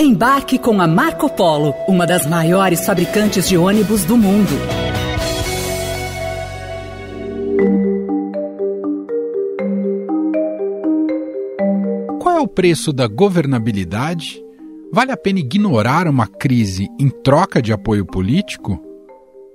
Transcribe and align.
Embarque 0.00 0.60
com 0.60 0.80
a 0.80 0.86
Marco 0.86 1.28
Polo, 1.28 1.74
uma 1.88 2.06
das 2.06 2.24
maiores 2.24 2.86
fabricantes 2.86 3.48
de 3.48 3.58
ônibus 3.58 4.04
do 4.04 4.16
mundo. 4.16 4.52
Qual 12.20 12.36
é 12.36 12.40
o 12.40 12.46
preço 12.46 12.92
da 12.92 13.08
governabilidade? 13.08 14.40
Vale 14.92 15.10
a 15.10 15.16
pena 15.16 15.40
ignorar 15.40 16.06
uma 16.06 16.28
crise 16.28 16.86
em 16.96 17.10
troca 17.10 17.60
de 17.60 17.72
apoio 17.72 18.06
político? 18.06 18.80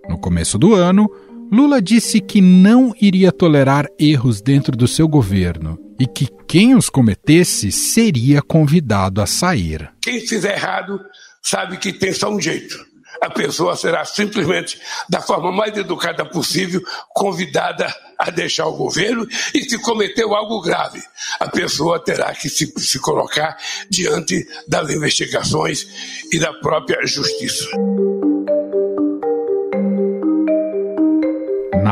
No 0.10 0.20
começo 0.20 0.58
do 0.58 0.74
ano, 0.76 1.10
Lula 1.54 1.80
disse 1.80 2.20
que 2.20 2.42
não 2.42 2.96
iria 3.00 3.32
tolerar 3.32 3.86
erros 4.00 4.42
dentro 4.42 4.76
do 4.76 4.88
seu 4.88 5.08
governo 5.08 5.78
e 6.00 6.08
que 6.08 6.28
quem 6.48 6.74
os 6.74 6.90
cometesse 6.90 7.72
seria 7.72 8.42
convidado 8.42 9.22
a 9.22 9.28
sair. 9.28 9.94
Quem 10.02 10.20
fizer 10.20 10.56
errado 10.56 11.00
sabe 11.44 11.78
que 11.78 11.94
tem 11.94 12.12
só 12.12 12.34
um 12.34 12.42
jeito. 12.42 12.84
A 13.22 13.30
pessoa 13.30 13.76
será 13.76 14.04
simplesmente, 14.04 14.82
da 15.08 15.22
forma 15.22 15.52
mais 15.52 15.78
educada 15.78 16.26
possível, 16.26 16.82
convidada 17.14 17.88
a 18.18 18.32
deixar 18.32 18.66
o 18.66 18.76
governo 18.76 19.28
e 19.54 19.62
se 19.62 19.78
cometeu 19.78 20.34
algo 20.34 20.60
grave, 20.60 21.04
a 21.40 21.48
pessoa 21.48 22.04
terá 22.04 22.34
que 22.34 22.50
se, 22.50 22.66
se 22.80 22.98
colocar 22.98 23.56
diante 23.92 24.44
das 24.68 24.90
investigações 24.90 25.86
e 26.32 26.40
da 26.40 26.52
própria 26.52 27.06
justiça. 27.06 27.68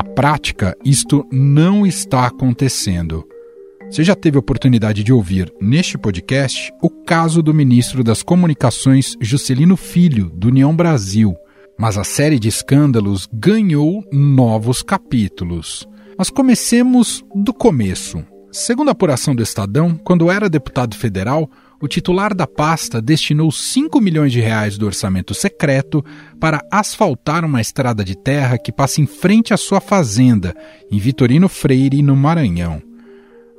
Na 0.01 0.13
prática, 0.15 0.75
isto 0.83 1.27
não 1.31 1.85
está 1.85 2.25
acontecendo. 2.25 3.23
Você 3.87 4.03
já 4.03 4.15
teve 4.15 4.35
oportunidade 4.35 5.03
de 5.03 5.13
ouvir 5.13 5.53
neste 5.61 5.95
podcast 5.95 6.73
o 6.81 6.89
caso 6.89 7.39
do 7.43 7.53
ministro 7.53 8.03
das 8.03 8.23
Comunicações 8.23 9.15
Juscelino 9.21 9.77
Filho, 9.77 10.31
do 10.33 10.47
União 10.47 10.75
Brasil. 10.75 11.35
Mas 11.77 11.99
a 11.99 12.03
série 12.03 12.39
de 12.39 12.47
escândalos 12.47 13.29
ganhou 13.31 14.03
novos 14.11 14.81
capítulos. 14.81 15.87
Mas 16.17 16.31
comecemos 16.31 17.23
do 17.35 17.53
começo. 17.53 18.25
Segundo 18.51 18.89
a 18.89 18.93
apuração 18.93 19.35
do 19.35 19.43
Estadão, 19.43 19.95
quando 20.03 20.31
era 20.31 20.49
deputado 20.49 20.95
federal, 20.95 21.47
o 21.81 21.87
titular 21.87 22.35
da 22.35 22.45
pasta 22.45 23.01
destinou 23.01 23.51
5 23.51 23.99
milhões 23.99 24.31
de 24.31 24.39
reais 24.39 24.77
do 24.77 24.85
orçamento 24.85 25.33
secreto 25.33 26.05
para 26.39 26.63
asfaltar 26.71 27.43
uma 27.43 27.59
estrada 27.59 28.03
de 28.03 28.15
terra 28.15 28.57
que 28.57 28.71
passa 28.71 29.01
em 29.01 29.07
frente 29.07 29.53
à 29.53 29.57
sua 29.57 29.81
fazenda, 29.81 30.55
em 30.91 30.99
Vitorino 30.99 31.49
Freire, 31.49 32.03
no 32.03 32.15
Maranhão. 32.15 32.81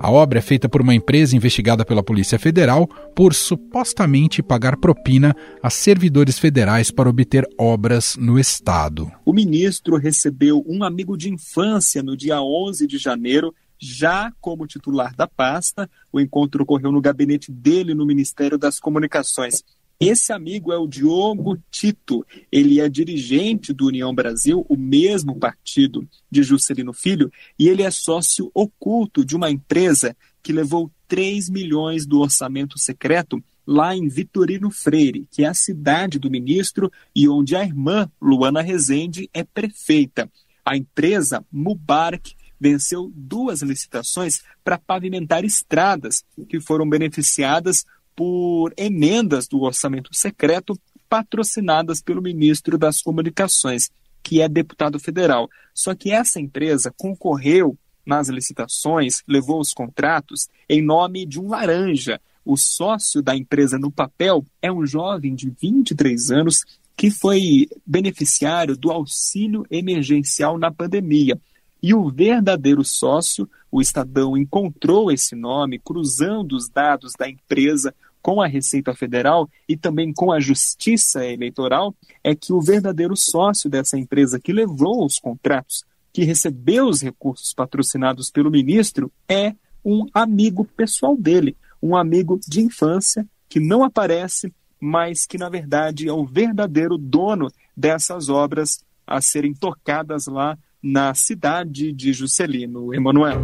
A 0.03 0.11
obra 0.11 0.41
é 0.41 0.43
feita 0.43 0.69
por 0.69 0.81
uma 0.81 0.95
empresa 0.95 1.37
investigada 1.37 1.84
pela 1.84 2.03
Polícia 2.03 2.37
Federal 2.37 2.89
por 3.15 3.33
supostamente 3.33 4.43
pagar 4.43 4.77
propina 4.77 5.33
a 5.62 5.70
servidores 5.70 6.41
federais 6.41 6.91
para 6.91 7.09
obter 7.09 7.47
obras 7.56 8.17
no 8.17 8.37
estado. 8.37 9.09
O 9.25 9.33
ministro 9.33 9.97
recebeu 9.97 10.65
um 10.67 10.83
amigo 10.83 11.17
de 11.17 11.31
infância 11.31 12.03
no 12.03 12.17
dia 12.17 12.43
11 12.43 12.84
de 12.84 12.98
janeiro 12.98 13.55
já 13.83 14.33
como 14.41 14.64
titular 14.64 15.12
da 15.16 15.27
pasta. 15.27 15.91
O 16.12 16.20
encontro 16.20 16.62
ocorreu 16.62 16.92
no 16.92 17.00
gabinete 17.00 17.50
dele 17.50 17.94
no 17.94 18.06
Ministério 18.06 18.56
das 18.56 18.78
Comunicações. 18.78 19.64
Esse 19.98 20.33
amigo 20.33 20.72
é 20.72 20.78
o 20.78 20.86
Diogo 20.86 21.58
Tito. 21.69 22.25
Ele 22.50 22.80
é 22.80 22.88
dirigente 22.88 23.72
do 23.72 23.86
União 23.86 24.14
Brasil, 24.14 24.64
o 24.69 24.77
mesmo 24.77 25.36
partido 25.36 26.08
de 26.30 26.44
Juscelino 26.44 26.92
Filho, 26.92 27.30
e 27.58 27.69
ele 27.69 27.83
é 27.83 27.91
sócio 27.91 28.50
oculto 28.55 29.25
de 29.25 29.34
uma 29.34 29.50
empresa 29.50 30.16
que 30.42 30.53
levou 30.53 30.91
3 31.08 31.50
milhões 31.50 32.06
do 32.06 32.20
orçamento 32.20 32.78
secreto 32.78 33.42
lá 33.66 33.97
em 33.97 34.08
Vitorino 34.08 34.70
Freire, 34.70 35.27
que 35.30 35.44
é 35.44 35.48
a 35.48 35.55
cidade 35.55 36.19
do 36.19 36.30
ministro 36.30 36.91
e 37.14 37.28
onde 37.28 37.55
a 37.55 37.64
irmã 37.64 38.10
Luana 38.20 38.60
Rezende 38.60 39.28
é 39.33 39.44
prefeita. 39.44 40.30
A 40.64 40.77
empresa 40.77 41.44
Mubarak 41.50 42.34
venceu 42.62 43.11
duas 43.12 43.61
licitações 43.61 44.41
para 44.62 44.78
pavimentar 44.78 45.45
estradas 45.45 46.23
que 46.49 46.61
foram 46.61 46.89
beneficiadas 46.89 47.84
por 48.15 48.73
emendas 48.77 49.49
do 49.49 49.62
orçamento 49.62 50.11
secreto 50.15 50.78
patrocinadas 51.09 52.00
pelo 52.00 52.23
ministro 52.23 52.78
das 52.78 53.03
Comunicações, 53.03 53.91
que 54.23 54.41
é 54.41 54.49
deputado 54.49 55.00
federal. 55.00 55.50
Só 55.75 55.93
que 55.93 56.12
essa 56.12 56.41
empresa 56.41 56.95
concorreu 56.97 57.77
nas 58.06 58.28
licitações, 58.28 59.23
levou 59.27 59.61
os 59.61 59.73
contratos 59.73 60.49
em 60.69 60.81
nome 60.81 61.27
de 61.27 61.41
um 61.41 61.49
laranja. 61.49 62.21
O 62.44 62.56
sócio 62.56 63.21
da 63.21 63.37
empresa 63.37 63.77
no 63.77 63.91
papel 63.91 64.44
é 64.61 64.71
um 64.71 64.87
jovem 64.87 65.34
de 65.34 65.50
23 65.50 66.31
anos 66.31 66.65
que 66.97 67.11
foi 67.11 67.69
beneficiário 67.84 68.77
do 68.77 68.93
auxílio 68.93 69.67
emergencial 69.69 70.56
na 70.59 70.71
pandemia. 70.71 71.41
E 71.82 71.93
o 71.93 72.09
verdadeiro 72.09 72.84
sócio, 72.84 73.50
o 73.70 73.81
Estadão 73.81 74.37
encontrou 74.37 75.10
esse 75.10 75.34
nome 75.34 75.78
cruzando 75.78 76.54
os 76.54 76.69
dados 76.69 77.12
da 77.19 77.28
empresa 77.28 77.93
com 78.22 78.41
a 78.41 78.47
Receita 78.47 78.94
Federal 78.94 79.50
e 79.69 79.76
também 79.76 80.12
com 80.12 80.31
a 80.31 80.38
Justiça 80.38 81.26
Eleitoral, 81.26 81.93
é 82.22 82.37
que 82.37 82.53
o 82.53 82.60
verdadeiro 82.60 83.16
sócio 83.16 83.69
dessa 83.69 83.98
empresa 83.98 84.38
que 84.38 84.53
levou 84.53 85.04
os 85.04 85.19
contratos, 85.19 85.84
que 86.12 86.22
recebeu 86.22 86.87
os 86.87 87.03
recursos 87.03 87.53
patrocinados 87.53 88.31
pelo 88.31 88.50
ministro, 88.50 89.10
é 89.28 89.54
um 89.84 90.06
amigo 90.14 90.64
pessoal 90.64 91.16
dele, 91.16 91.56
um 91.82 91.97
amigo 91.97 92.38
de 92.47 92.60
infância 92.60 93.26
que 93.49 93.59
não 93.59 93.82
aparece, 93.82 94.54
mas 94.78 95.26
que 95.26 95.37
na 95.37 95.49
verdade 95.49 96.09
é 96.09 96.12
o 96.12 96.25
verdadeiro 96.25 96.97
dono 96.97 97.50
dessas 97.76 98.28
obras 98.28 98.84
a 99.04 99.20
serem 99.20 99.53
tocadas 99.53 100.26
lá 100.26 100.56
na 100.82 101.15
cidade 101.15 101.93
de 101.93 102.12
Juscelino, 102.12 102.93
Emanuel. 102.93 103.41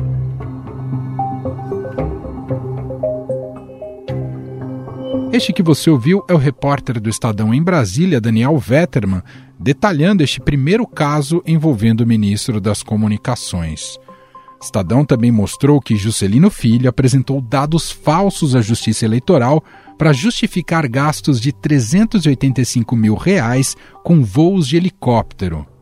Este 5.32 5.53
que 5.53 5.62
você 5.62 5.88
ouviu 5.88 6.25
é 6.26 6.34
o 6.34 6.38
repórter 6.38 7.00
do 7.00 7.09
Estadão 7.09 7.54
em 7.54 7.62
Brasília, 7.62 8.21
Daniel 8.21 8.59
Vetterman, 8.59 9.22
detalhando 9.56 10.25
este 10.25 10.41
primeiro 10.41 10.84
caso 10.84 11.41
envolvendo 11.47 12.00
o 12.00 12.06
ministro 12.06 12.60
das 12.60 12.82
Comunicações. 12.82 13.99
Estadão 14.60 15.05
também 15.05 15.31
mostrou 15.31 15.81
que 15.81 15.94
Juscelino 15.94 16.50
Filho 16.50 16.88
apresentou 16.88 17.41
dados 17.41 17.93
falsos 17.93 18.56
à 18.56 18.60
Justiça 18.60 19.05
Eleitoral 19.05 19.62
para 19.97 20.12
justificar 20.12 20.88
gastos 20.88 21.41
de 21.41 21.53
385 21.53 22.97
mil 22.97 23.15
reais 23.15 23.76
com 24.03 24.25
voos 24.25 24.66
de 24.66 24.76
helicóptero. 24.76 25.78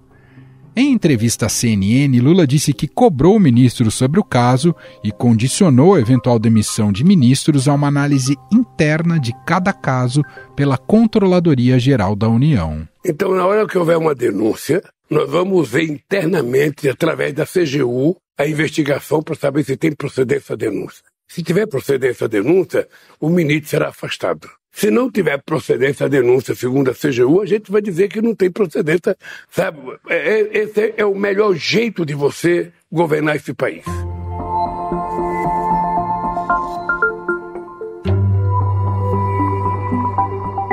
Em 0.79 0.93
entrevista 0.93 1.47
à 1.47 1.49
CNN, 1.49 2.21
Lula 2.21 2.47
disse 2.47 2.75
que 2.75 2.87
cobrou 2.87 3.37
o 3.37 3.41
ministro 3.41 3.91
sobre 3.91 4.21
o 4.21 4.23
caso 4.23 4.77
e 5.03 5.11
condicionou 5.11 5.95
a 5.95 6.01
eventual 6.01 6.39
demissão 6.39 6.93
de 6.93 7.03
ministros 7.03 7.67
a 7.67 7.73
uma 7.73 7.89
análise 7.89 8.37
interna 8.53 9.19
de 9.19 9.33
cada 9.47 9.73
caso 9.73 10.21
pela 10.55 10.77
Controladoria 10.77 11.79
Geral 11.79 12.15
da 12.15 12.29
União. 12.29 12.87
Então, 13.03 13.35
na 13.35 13.47
hora 13.47 13.67
que 13.67 13.79
houver 13.79 13.97
uma 13.97 14.15
denúncia, 14.15 14.83
nós 15.09 15.31
vamos 15.31 15.67
ver 15.67 15.85
internamente, 15.85 16.91
através 16.91 17.33
da 17.33 17.47
CGU, 17.47 18.15
a 18.37 18.47
investigação 18.47 19.23
para 19.23 19.35
saber 19.35 19.65
se 19.65 19.79
tem 19.79 19.93
procedência 19.93 20.53
a 20.53 20.57
denúncia. 20.57 21.03
Se 21.27 21.43
tiver 21.43 21.67
procedência 21.67 22.27
a 22.27 22.29
denúncia, 22.29 22.87
o 23.19 23.31
ministro 23.31 23.71
será 23.71 23.89
afastado. 23.89 24.47
Se 24.77 24.91
não 24.91 25.11
tiver 25.11 25.39
procedência 25.39 26.05
a 26.05 26.09
denúncia 26.09 26.55
segundo 26.55 26.91
a 26.91 26.95
CGU, 26.95 27.41
a 27.41 27.47
gente 27.47 27.73
vai 27.73 27.81
dizer 27.81 28.09
que 28.09 28.21
não 28.21 28.35
tem 28.35 28.51
procedência, 28.51 29.17
sabe? 29.51 29.79
É, 30.07 30.17
é, 30.17 30.59
esse 30.59 30.93
é 30.99 31.05
o 31.07 31.15
melhor 31.15 31.55
jeito 31.55 32.05
de 32.05 32.13
você 32.13 32.71
governar 32.93 33.37
esse 33.37 33.55
país. 33.55 33.87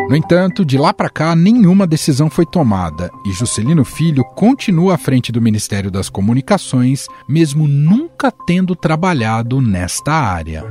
No 0.10 0.18
entanto, 0.18 0.66
de 0.66 0.78
lá 0.78 0.94
para 0.94 1.10
cá, 1.10 1.34
nenhuma 1.34 1.88
decisão 1.88 2.30
foi 2.30 2.46
tomada 2.46 3.10
e 3.26 3.32
Juscelino 3.32 3.86
Filho 3.86 4.26
continua 4.36 4.96
à 4.96 4.98
frente 4.98 5.32
do 5.32 5.42
Ministério 5.42 5.90
das 5.90 6.10
Comunicações, 6.10 7.08
mesmo 7.28 7.70
nunca 7.70 8.30
tendo 8.46 8.76
trabalhado 8.76 9.62
nesta 9.62 10.12
área. 10.12 10.66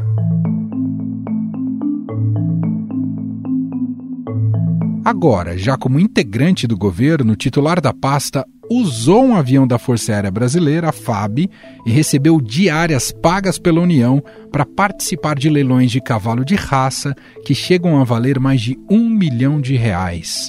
Agora, 5.05 5.59
já 5.59 5.77
como 5.77 5.99
integrante 5.99 6.65
do 6.65 6.77
governo, 6.77 7.35
titular 7.35 7.81
da 7.81 7.93
pasta 7.93 8.47
usou 8.71 9.25
um 9.25 9.35
avião 9.35 9.67
da 9.67 9.77
Força 9.77 10.13
Aérea 10.13 10.31
Brasileira, 10.31 10.91
a 10.91 10.93
FAB, 10.93 11.51
e 11.85 11.91
recebeu 11.91 12.41
diárias 12.41 13.11
pagas 13.11 13.59
pela 13.59 13.81
União 13.81 14.23
para 14.53 14.65
participar 14.65 15.37
de 15.37 15.51
leilões 15.51 15.91
de 15.91 16.01
cavalo 16.01 16.45
de 16.45 16.55
raça 16.55 17.17
que 17.45 17.53
chegam 17.53 18.01
a 18.01 18.05
valer 18.05 18.39
mais 18.39 18.61
de 18.61 18.79
um 18.89 19.11
milhão 19.11 19.61
de 19.61 19.75
reais. 19.75 20.49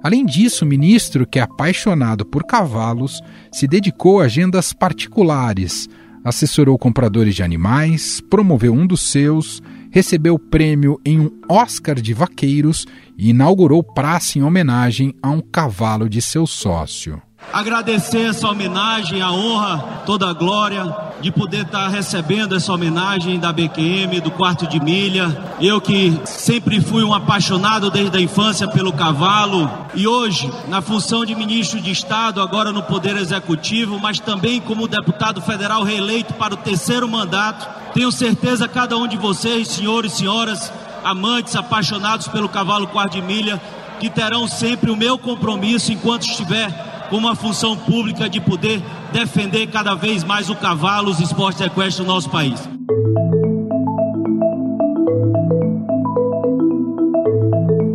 Além 0.00 0.24
disso, 0.24 0.64
o 0.64 0.68
ministro, 0.68 1.26
que 1.26 1.40
é 1.40 1.42
apaixonado 1.42 2.24
por 2.24 2.44
cavalos, 2.44 3.20
se 3.52 3.66
dedicou 3.66 4.20
a 4.20 4.24
agendas 4.24 4.72
particulares, 4.72 5.88
assessorou 6.24 6.78
compradores 6.78 7.34
de 7.34 7.42
animais, 7.42 8.20
promoveu 8.30 8.72
um 8.72 8.86
dos 8.86 9.02
seus 9.02 9.60
recebeu 9.92 10.34
o 10.34 10.38
prêmio 10.38 10.98
em 11.04 11.20
um 11.20 11.30
Oscar 11.48 12.00
de 12.00 12.14
Vaqueiros 12.14 12.86
e 13.16 13.30
inaugurou 13.30 13.84
praça 13.84 14.38
em 14.38 14.42
homenagem 14.42 15.14
a 15.22 15.30
um 15.30 15.40
cavalo 15.40 16.08
de 16.08 16.20
seu 16.20 16.46
sócio. 16.46 17.20
Agradecer 17.50 18.28
essa 18.28 18.48
homenagem, 18.48 19.22
a 19.22 19.30
honra, 19.30 20.02
toda 20.04 20.28
a 20.28 20.32
glória 20.32 20.84
de 21.22 21.30
poder 21.30 21.62
estar 21.62 21.88
recebendo 21.88 22.56
essa 22.56 22.72
homenagem 22.72 23.38
da 23.38 23.52
BQM, 23.52 24.20
do 24.20 24.30
quarto 24.30 24.66
de 24.66 24.80
milha. 24.80 25.54
Eu 25.60 25.80
que 25.80 26.20
sempre 26.24 26.80
fui 26.80 27.04
um 27.04 27.14
apaixonado 27.14 27.90
desde 27.90 28.18
a 28.18 28.20
infância 28.20 28.66
pelo 28.66 28.92
cavalo 28.92 29.70
e 29.94 30.06
hoje, 30.06 30.52
na 30.68 30.82
função 30.82 31.24
de 31.24 31.34
ministro 31.34 31.80
de 31.80 31.92
Estado, 31.92 32.40
agora 32.40 32.72
no 32.72 32.82
Poder 32.82 33.16
Executivo, 33.16 34.00
mas 34.00 34.18
também 34.18 34.60
como 34.60 34.88
deputado 34.88 35.40
federal 35.40 35.84
reeleito 35.84 36.34
para 36.34 36.54
o 36.54 36.58
terceiro 36.58 37.08
mandato, 37.08 37.68
tenho 37.94 38.10
certeza 38.10 38.66
cada 38.66 38.96
um 38.96 39.06
de 39.06 39.16
vocês, 39.16 39.68
senhores 39.68 40.14
e 40.14 40.16
senhoras, 40.16 40.72
amantes, 41.04 41.54
apaixonados 41.54 42.26
pelo 42.28 42.48
cavalo 42.48 42.88
quarto 42.88 43.12
de 43.12 43.22
milha, 43.22 43.60
que 44.00 44.10
terão 44.10 44.48
sempre 44.48 44.90
o 44.90 44.96
meu 44.96 45.16
compromisso 45.16 45.92
enquanto 45.92 46.22
estiver 46.22 46.91
com 47.12 47.18
uma 47.18 47.36
função 47.36 47.76
pública 47.76 48.26
de 48.26 48.40
poder 48.40 48.82
defender 49.12 49.66
cada 49.66 49.94
vez 49.94 50.24
mais 50.24 50.48
o 50.48 50.56
cavalo, 50.56 51.10
os 51.10 51.20
esportes 51.20 51.60
equestres 51.60 51.98
no 51.98 52.06
nosso 52.06 52.30
país. 52.30 52.58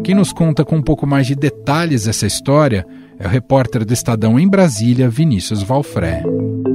Quem 0.03 0.13
nos 0.13 0.31
conta 0.31 0.63
com 0.63 0.75
um 0.75 0.83
pouco 0.83 1.07
mais 1.07 1.25
de 1.25 1.33
detalhes 1.33 2.07
essa 2.07 2.27
história 2.27 2.85
é 3.17 3.25
o 3.25 3.29
repórter 3.29 3.83
do 3.83 3.91
Estadão 3.91 4.39
em 4.39 4.47
Brasília, 4.47 5.09
Vinícius 5.09 5.63
Valfré. 5.63 6.21
O 6.23 6.67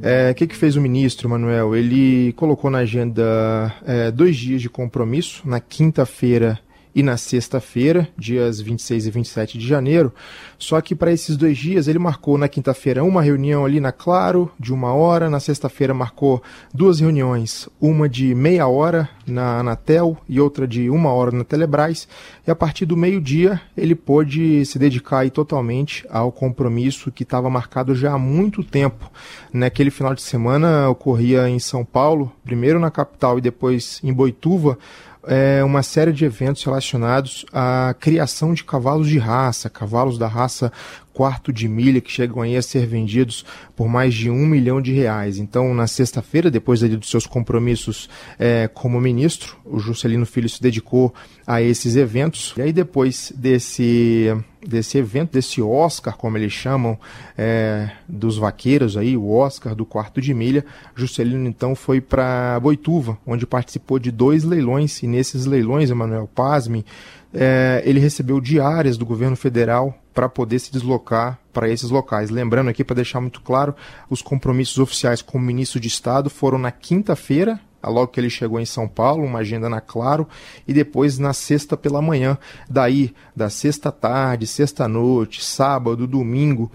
é, 0.00 0.32
que, 0.32 0.46
que 0.46 0.56
fez 0.56 0.74
o 0.74 0.80
ministro, 0.80 1.28
Manuel? 1.28 1.76
Ele 1.76 2.32
colocou 2.32 2.70
na 2.70 2.78
agenda 2.78 3.74
é, 3.84 4.10
dois 4.10 4.38
dias 4.38 4.62
de 4.62 4.70
compromisso. 4.70 5.46
Na 5.46 5.60
quinta-feira, 5.60 6.58
e 6.94 7.02
na 7.02 7.16
sexta-feira, 7.16 8.08
dias 8.16 8.60
26 8.60 9.06
e 9.06 9.10
27 9.10 9.58
de 9.58 9.66
janeiro. 9.66 10.12
Só 10.58 10.80
que 10.80 10.94
para 10.94 11.12
esses 11.12 11.36
dois 11.36 11.56
dias 11.56 11.88
ele 11.88 11.98
marcou 11.98 12.36
na 12.36 12.48
quinta-feira 12.48 13.04
uma 13.04 13.22
reunião 13.22 13.64
ali 13.64 13.80
na 13.80 13.92
Claro, 13.92 14.50
de 14.58 14.72
uma 14.72 14.92
hora, 14.92 15.30
na 15.30 15.40
sexta-feira 15.40 15.94
marcou 15.94 16.42
duas 16.72 17.00
reuniões, 17.00 17.68
uma 17.80 18.08
de 18.08 18.34
meia 18.34 18.66
hora 18.66 19.08
na 19.26 19.58
Anatel 19.60 20.16
e 20.28 20.40
outra 20.40 20.66
de 20.66 20.90
uma 20.90 21.12
hora 21.12 21.30
na 21.30 21.44
Telebrás, 21.44 22.08
e 22.46 22.50
a 22.50 22.54
partir 22.54 22.86
do 22.86 22.96
meio-dia 22.96 23.60
ele 23.76 23.94
pôde 23.94 24.64
se 24.64 24.78
dedicar 24.78 25.28
totalmente 25.30 26.06
ao 26.10 26.32
compromisso 26.32 27.10
que 27.10 27.22
estava 27.22 27.50
marcado 27.50 27.94
já 27.94 28.12
há 28.12 28.18
muito 28.18 28.64
tempo. 28.64 29.10
Naquele 29.52 29.90
final 29.90 30.14
de 30.14 30.22
semana 30.22 30.88
ocorria 30.88 31.48
em 31.48 31.58
São 31.58 31.84
Paulo, 31.84 32.32
primeiro 32.44 32.80
na 32.80 32.90
capital 32.90 33.38
e 33.38 33.40
depois 33.40 34.00
em 34.02 34.12
Boituva, 34.12 34.78
é, 35.26 35.62
uma 35.64 35.82
série 35.82 36.12
de 36.12 36.24
eventos 36.24 36.64
relacionados 36.64 37.44
à 37.52 37.94
criação 37.98 38.54
de 38.54 38.64
cavalos 38.64 39.08
de 39.08 39.18
raça, 39.18 39.68
cavalos 39.68 40.18
da 40.18 40.26
raça 40.26 40.72
quarto 41.12 41.52
de 41.52 41.68
milha 41.68 42.00
que 42.00 42.10
chegam 42.10 42.42
aí 42.42 42.56
a 42.56 42.62
ser 42.62 42.86
vendidos 42.86 43.44
por 43.76 43.88
mais 43.88 44.14
de 44.14 44.30
um 44.30 44.46
milhão 44.46 44.80
de 44.80 44.92
reais. 44.92 45.38
Então, 45.38 45.74
na 45.74 45.86
sexta-feira, 45.86 46.50
depois 46.50 46.82
ali 46.82 46.96
dos 46.96 47.10
seus 47.10 47.26
compromissos 47.26 48.08
é, 48.38 48.68
como 48.68 49.00
ministro, 49.00 49.56
o 49.64 49.78
Juscelino 49.78 50.26
Filho 50.26 50.48
se 50.48 50.62
dedicou 50.62 51.12
a 51.46 51.60
esses 51.60 51.96
eventos. 51.96 52.54
E 52.56 52.62
aí, 52.62 52.72
depois 52.72 53.32
desse, 53.36 54.34
desse 54.66 54.98
evento, 54.98 55.32
desse 55.32 55.60
Oscar, 55.60 56.16
como 56.16 56.36
eles 56.36 56.52
chamam, 56.52 56.98
é, 57.36 57.90
dos 58.08 58.36
vaqueiros 58.38 58.96
aí, 58.96 59.16
o 59.16 59.30
Oscar 59.30 59.74
do 59.74 59.84
quarto 59.84 60.20
de 60.20 60.32
milha, 60.32 60.64
Juscelino 60.94 61.48
então 61.48 61.74
foi 61.74 62.00
para 62.00 62.58
Boituva, 62.60 63.18
onde 63.26 63.46
participou 63.46 63.98
de 63.98 64.10
dois 64.10 64.44
leilões. 64.44 65.02
E 65.02 65.06
nesses 65.06 65.44
leilões, 65.44 65.90
Emanuel 65.90 66.28
Pasme, 66.32 66.84
é, 67.32 67.82
ele 67.84 68.00
recebeu 68.00 68.40
diárias 68.40 68.96
do 68.96 69.06
governo 69.06 69.36
federal 69.36 69.99
para 70.12 70.28
poder 70.28 70.58
se 70.58 70.72
deslocar 70.72 71.38
para 71.52 71.68
esses 71.68 71.90
locais. 71.90 72.30
Lembrando 72.30 72.68
aqui, 72.68 72.84
para 72.84 72.96
deixar 72.96 73.20
muito 73.20 73.40
claro, 73.40 73.74
os 74.08 74.22
compromissos 74.22 74.78
oficiais 74.78 75.22
com 75.22 75.38
o 75.38 75.40
ministro 75.40 75.80
de 75.80 75.88
Estado 75.88 76.30
foram 76.30 76.58
na 76.58 76.70
quinta-feira, 76.70 77.60
logo 77.82 78.08
que 78.08 78.20
ele 78.20 78.30
chegou 78.30 78.60
em 78.60 78.66
São 78.66 78.86
Paulo, 78.86 79.24
uma 79.24 79.38
agenda 79.38 79.68
na 79.68 79.80
Claro, 79.80 80.28
e 80.66 80.72
depois 80.72 81.18
na 81.18 81.32
sexta 81.32 81.76
pela 81.76 82.02
manhã. 82.02 82.36
Daí, 82.68 83.14
da 83.34 83.48
sexta 83.48 83.90
tarde, 83.90 84.46
sexta 84.46 84.86
noite, 84.86 85.42
sábado, 85.42 86.06
domingo, 86.06 86.70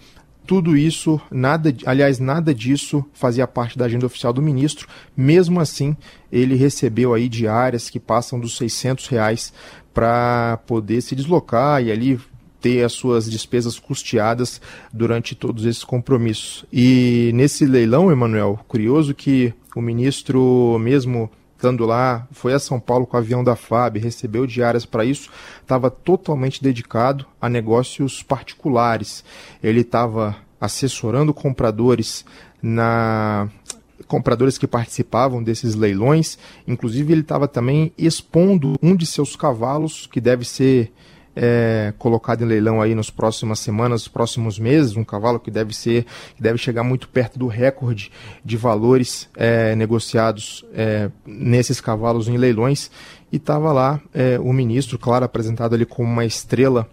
tudo 0.45 0.77
isso, 0.77 1.19
nada, 1.31 1.75
aliás, 1.85 2.19
nada 2.19 2.53
disso 2.53 3.03
fazia 3.13 3.47
parte 3.47 3.77
da 3.77 3.85
agenda 3.85 4.05
oficial 4.05 4.31
do 4.31 4.41
ministro. 4.41 4.87
Mesmo 5.17 5.59
assim, 5.59 5.97
ele 6.31 6.55
recebeu 6.55 7.13
aí 7.13 7.27
diárias 7.27 7.89
que 7.89 7.99
passam 7.99 8.39
dos 8.39 8.55
600 8.57 9.07
reais 9.07 9.51
para 9.91 10.57
poder 10.67 11.01
se 11.01 11.15
deslocar 11.15 11.81
e 11.81 11.91
ali 11.91 12.19
ter 12.65 12.83
as 12.83 12.93
suas 12.93 13.29
despesas 13.29 13.77
custeadas 13.77 14.59
durante 14.91 15.35
todos 15.35 15.65
esses 15.65 15.83
compromissos. 15.83 16.65
E 16.73 17.29
nesse 17.35 17.63
leilão, 17.63 18.11
Emanuel, 18.11 18.59
curioso 18.67 19.13
que 19.13 19.53
o 19.75 19.81
ministro 19.81 20.79
mesmo 20.79 21.29
estando 21.55 21.85
lá, 21.85 22.27
foi 22.31 22.53
a 22.53 22.59
São 22.59 22.79
Paulo 22.79 23.05
com 23.05 23.15
o 23.15 23.19
avião 23.19 23.43
da 23.43 23.55
FAB, 23.55 23.97
recebeu 23.97 24.47
diárias 24.47 24.83
para 24.83 25.05
isso, 25.05 25.29
estava 25.61 25.91
totalmente 25.91 26.61
dedicado 26.61 27.25
a 27.39 27.47
negócios 27.47 28.23
particulares. 28.23 29.23
Ele 29.63 29.81
estava 29.81 30.35
assessorando 30.59 31.35
compradores 31.35 32.25
na 32.61 33.47
compradores 34.07 34.57
que 34.57 34.67
participavam 34.67 35.41
desses 35.41 35.75
leilões, 35.75 36.37
inclusive 36.67 37.13
ele 37.13 37.21
estava 37.21 37.47
também 37.47 37.91
expondo 37.97 38.73
um 38.81 38.95
de 38.95 39.05
seus 39.05 39.35
cavalos 39.35 40.07
que 40.07 40.19
deve 40.19 40.45
ser 40.45 40.91
é, 41.35 41.93
colocado 41.97 42.43
em 42.43 42.45
leilão 42.45 42.81
aí 42.81 42.95
nas 42.95 43.09
próximas 43.09 43.59
semanas, 43.59 44.03
nos 44.03 44.07
próximos 44.07 44.57
meses, 44.57 44.95
um 44.95 45.03
cavalo 45.03 45.39
que 45.39 45.51
deve 45.51 45.75
ser, 45.75 46.05
que 46.35 46.41
deve 46.41 46.57
chegar 46.57 46.83
muito 46.83 47.09
perto 47.09 47.37
do 47.37 47.47
recorde 47.47 48.11
de 48.43 48.55
valores 48.57 49.29
é, 49.35 49.75
negociados 49.75 50.65
é, 50.73 51.09
nesses 51.25 51.81
cavalos 51.81 52.27
em 52.27 52.37
leilões. 52.37 52.89
E 53.31 53.37
estava 53.37 53.73
lá 53.73 53.99
é, 54.13 54.39
o 54.39 54.53
ministro, 54.53 54.97
claro, 54.97 55.25
apresentado 55.25 55.75
ali 55.75 55.85
como 55.85 56.09
uma 56.09 56.25
estrela 56.25 56.87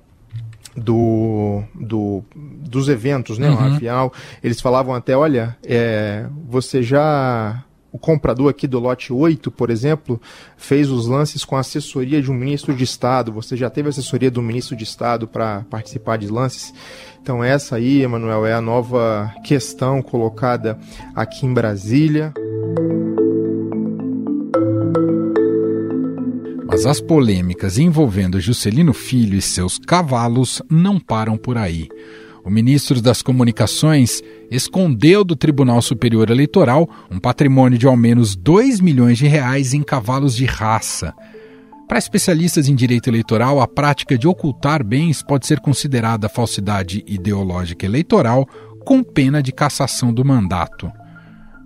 do, 0.77 1.63
do, 1.75 2.25
dos 2.35 2.89
eventos, 2.89 3.39
né? 3.39 3.51
Uhum. 3.51 3.75
Afinal, 3.75 4.13
eles 4.43 4.61
falavam 4.61 4.95
até, 4.95 5.17
olha, 5.17 5.57
é, 5.63 6.27
você 6.49 6.83
já 6.83 7.63
o 7.93 7.99
comprador 7.99 8.49
aqui 8.49 8.67
do 8.67 8.79
lote 8.79 9.13
8, 9.13 9.51
por 9.51 9.69
exemplo, 9.69 10.21
fez 10.57 10.91
os 10.91 11.07
lances 11.07 11.45
com 11.45 11.57
assessoria 11.57 12.23
de 12.23 12.31
um 12.31 12.35
ministro 12.35 12.75
de 12.75 12.83
Estado. 12.83 13.31
Você 13.33 13.55
já 13.55 13.69
teve 13.69 13.91
assessoria 13.91 14.31
do 14.31 14.41
ministro 14.41 14.75
de 14.75 14.83
Estado 14.83 15.29
para 15.29 15.67
participar 15.69 16.17
de 16.17 16.29
lances? 16.29 16.73
Então, 17.21 17.45
essa 17.45 17.77
aí, 17.77 18.03
Emanuel, 18.03 18.47
é 18.47 18.55
a 18.55 18.63
nova 18.63 19.33
questão 19.45 20.01
colocada 20.01 20.79
aqui 21.15 21.45
em 21.45 21.53
Brasília. 21.53 22.33
Mas 26.67 26.87
as 26.87 27.03
polêmicas 27.03 27.77
envolvendo 27.77 28.41
Juscelino 28.41 28.95
Filho 28.95 29.37
e 29.37 29.43
seus 29.43 29.79
cavalos 29.79 30.63
não 30.71 30.99
param 30.99 31.37
por 31.37 31.59
aí 31.59 31.91
o 32.45 32.51
ministro 32.51 33.01
das 33.01 33.23
Comunicações 33.23 34.23
escondeu 34.51 35.23
do 35.25 35.37
Tribunal 35.37 35.81
Superior 35.81 36.31
Eleitoral 36.31 36.89
um 37.11 37.19
patrimônio 37.19 37.79
de 37.79 37.87
ao 37.87 37.97
menos 37.97 38.35
2 38.35 38.81
milhões 38.81 39.19
de 39.19 39.27
reais 39.27 39.73
em 39.73 39.83
cavalos 39.83 40.35
de 40.35 40.45
raça. 40.45 41.15
Para 41.89 41.99
especialistas 41.99 42.69
em 42.69 42.75
direito 42.75 43.09
eleitoral, 43.09 43.61
a 43.61 43.69
prática 43.69 44.17
de 44.17 44.27
ocultar 44.27 44.83
bens 44.83 45.23
pode 45.23 45.47
ser 45.47 45.61
considerada 45.61 46.29
falsidade 46.29 47.05
ideológica 47.07 47.85
eleitoral 47.85 48.49
com 48.85 49.03
pena 49.03 49.43
de 49.43 49.53
cassação 49.53 50.13
do 50.13 50.25
mandato. 50.25 50.91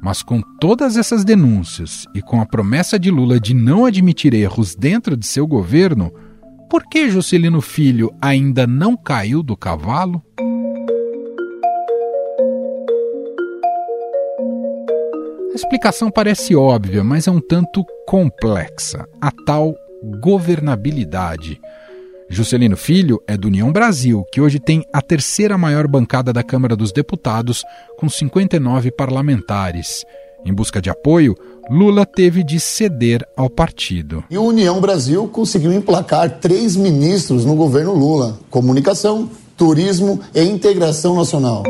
Mas 0.02 0.23
com 0.23 0.42
todas 0.61 0.97
essas 0.97 1.25
denúncias 1.25 2.06
e 2.14 2.21
com 2.21 2.40
a 2.40 2.47
promessa 2.47 2.99
de 2.99 3.11
Lula 3.11 3.40
de 3.40 3.54
não 3.54 3.87
admitir 3.87 4.35
erros 4.35 4.75
dentro 4.75 5.16
de 5.16 5.26
seu 5.26 5.47
governo, 5.47 6.12
por 6.68 6.85
que 6.88 7.09
Juscelino 7.09 7.61
Filho 7.61 8.12
ainda 8.21 8.66
não 8.66 8.97
caiu 8.97 9.42
do 9.42 9.56
cavalo? 9.56 10.23
A 15.56 15.64
explicação 15.64 16.10
parece 16.10 16.54
óbvia, 16.54 17.02
mas 17.02 17.26
é 17.26 17.30
um 17.30 17.40
tanto 17.40 17.82
complexa. 18.06 19.08
A 19.18 19.30
tal 19.46 19.75
governabilidade. 20.20 21.58
Juscelino 22.28 22.76
Filho 22.76 23.22
é 23.26 23.38
do 23.38 23.48
União 23.48 23.72
Brasil, 23.72 24.22
que 24.30 24.38
hoje 24.38 24.60
tem 24.60 24.84
a 24.92 25.00
terceira 25.00 25.56
maior 25.56 25.88
bancada 25.88 26.30
da 26.30 26.42
Câmara 26.42 26.76
dos 26.76 26.92
Deputados, 26.92 27.64
com 27.98 28.06
59 28.06 28.90
parlamentares. 28.90 30.04
Em 30.44 30.52
busca 30.52 30.82
de 30.82 30.90
apoio, 30.90 31.34
Lula 31.70 32.04
teve 32.04 32.44
de 32.44 32.60
ceder 32.60 33.26
ao 33.34 33.48
partido. 33.48 34.22
E 34.30 34.36
o 34.36 34.44
União 34.44 34.78
Brasil 34.78 35.26
conseguiu 35.26 35.72
emplacar 35.72 36.38
três 36.38 36.76
ministros 36.76 37.46
no 37.46 37.56
governo 37.56 37.94
Lula: 37.94 38.38
comunicação, 38.50 39.30
turismo 39.56 40.20
e 40.34 40.42
integração 40.42 41.16
nacional. 41.16 41.62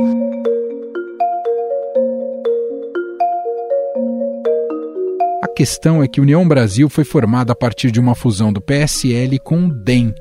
Questão 5.57 6.03
é 6.03 6.07
que 6.07 6.21
União 6.21 6.47
Brasil 6.47 6.87
foi 6.87 7.03
formada 7.03 7.55
a 7.55 7.57
partir 7.57 7.91
de 7.91 7.99
uma 7.99 8.15
fusão 8.15 8.53
do 8.53 8.61
PSL 8.61 9.39
com 9.39 9.65
o 9.65 9.73
DEM. 9.73 10.15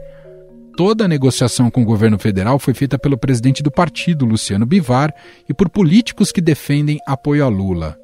Toda 0.78 1.04
a 1.04 1.08
negociação 1.10 1.70
com 1.70 1.82
o 1.82 1.86
governo 1.86 2.18
federal 2.18 2.58
foi 2.58 2.74
feita 2.74 2.98
pelo 2.98 3.18
presidente 3.18 3.62
do 3.62 3.70
partido, 3.70 4.26
Luciano 4.26 4.66
Bivar, 4.66 5.14
e 5.50 5.54
por 5.54 5.68
políticos 5.68 6.32
que 6.32 6.40
defendem 6.40 7.00
apoio 7.06 7.44
a 7.44 7.50
Lula. 7.50 7.98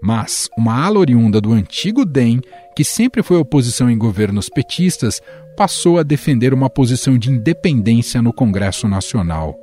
Mas 0.00 0.48
uma 0.56 0.82
ala 0.82 0.98
oriunda 0.98 1.42
do 1.42 1.52
antigo 1.52 2.06
DEM, 2.06 2.40
que 2.74 2.84
sempre 2.84 3.22
foi 3.22 3.36
oposição 3.36 3.90
em 3.90 3.98
governos 3.98 4.48
petistas, 4.48 5.20
passou 5.58 5.98
a 5.98 6.02
defender 6.02 6.54
uma 6.54 6.70
posição 6.70 7.18
de 7.18 7.30
independência 7.30 8.22
no 8.22 8.32
Congresso 8.32 8.88
Nacional. 8.88 9.54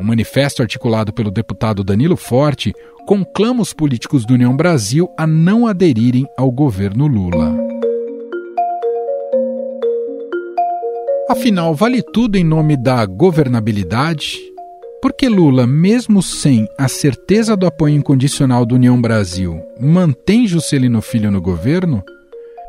O 0.00 0.02
manifesto 0.02 0.62
articulado 0.62 1.12
pelo 1.12 1.30
deputado 1.30 1.84
Danilo 1.84 2.16
Forte 2.16 2.72
conclama 3.06 3.60
os 3.60 3.74
políticos 3.74 4.24
do 4.24 4.32
União 4.32 4.56
Brasil 4.56 5.06
a 5.14 5.26
não 5.26 5.66
aderirem 5.66 6.26
ao 6.38 6.50
governo 6.50 7.06
Lula. 7.06 7.54
Afinal, 11.28 11.74
vale 11.74 12.02
tudo 12.02 12.36
em 12.36 12.44
nome 12.44 12.78
da 12.78 13.04
governabilidade? 13.04 14.38
Porque 15.02 15.28
Lula, 15.28 15.66
mesmo 15.66 16.22
sem 16.22 16.66
a 16.78 16.88
certeza 16.88 17.54
do 17.54 17.66
apoio 17.66 17.94
incondicional 17.94 18.64
do 18.64 18.76
União 18.76 18.98
Brasil, 18.98 19.60
mantém 19.78 20.46
Juscelino 20.46 21.02
Filho 21.02 21.30
no 21.30 21.42
governo? 21.42 22.02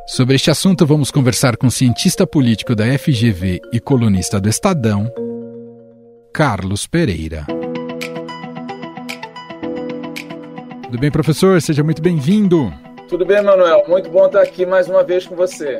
Sobre 0.06 0.36
este 0.36 0.52
assunto, 0.52 0.86
vamos 0.86 1.10
conversar 1.10 1.56
com 1.56 1.70
cientista 1.70 2.28
político 2.28 2.76
da 2.76 2.86
FGV 3.00 3.62
e 3.72 3.80
colunista 3.80 4.38
do 4.38 4.50
Estadão, 4.50 5.10
Carlos 6.34 6.88
Pereira. 6.88 7.46
Tudo 10.84 10.98
bem, 10.98 11.12
professor? 11.12 11.62
Seja 11.62 11.84
muito 11.84 12.02
bem-vindo. 12.02 12.74
Tudo 13.10 13.26
bem, 13.26 13.44
Manuel. 13.44 13.84
Muito 13.88 14.10
bom 14.10 14.28
estar 14.28 14.42
aqui 14.42 14.66
mais 14.66 14.88
uma 14.88 15.04
vez 15.04 15.28
com 15.28 15.36
você. 15.36 15.80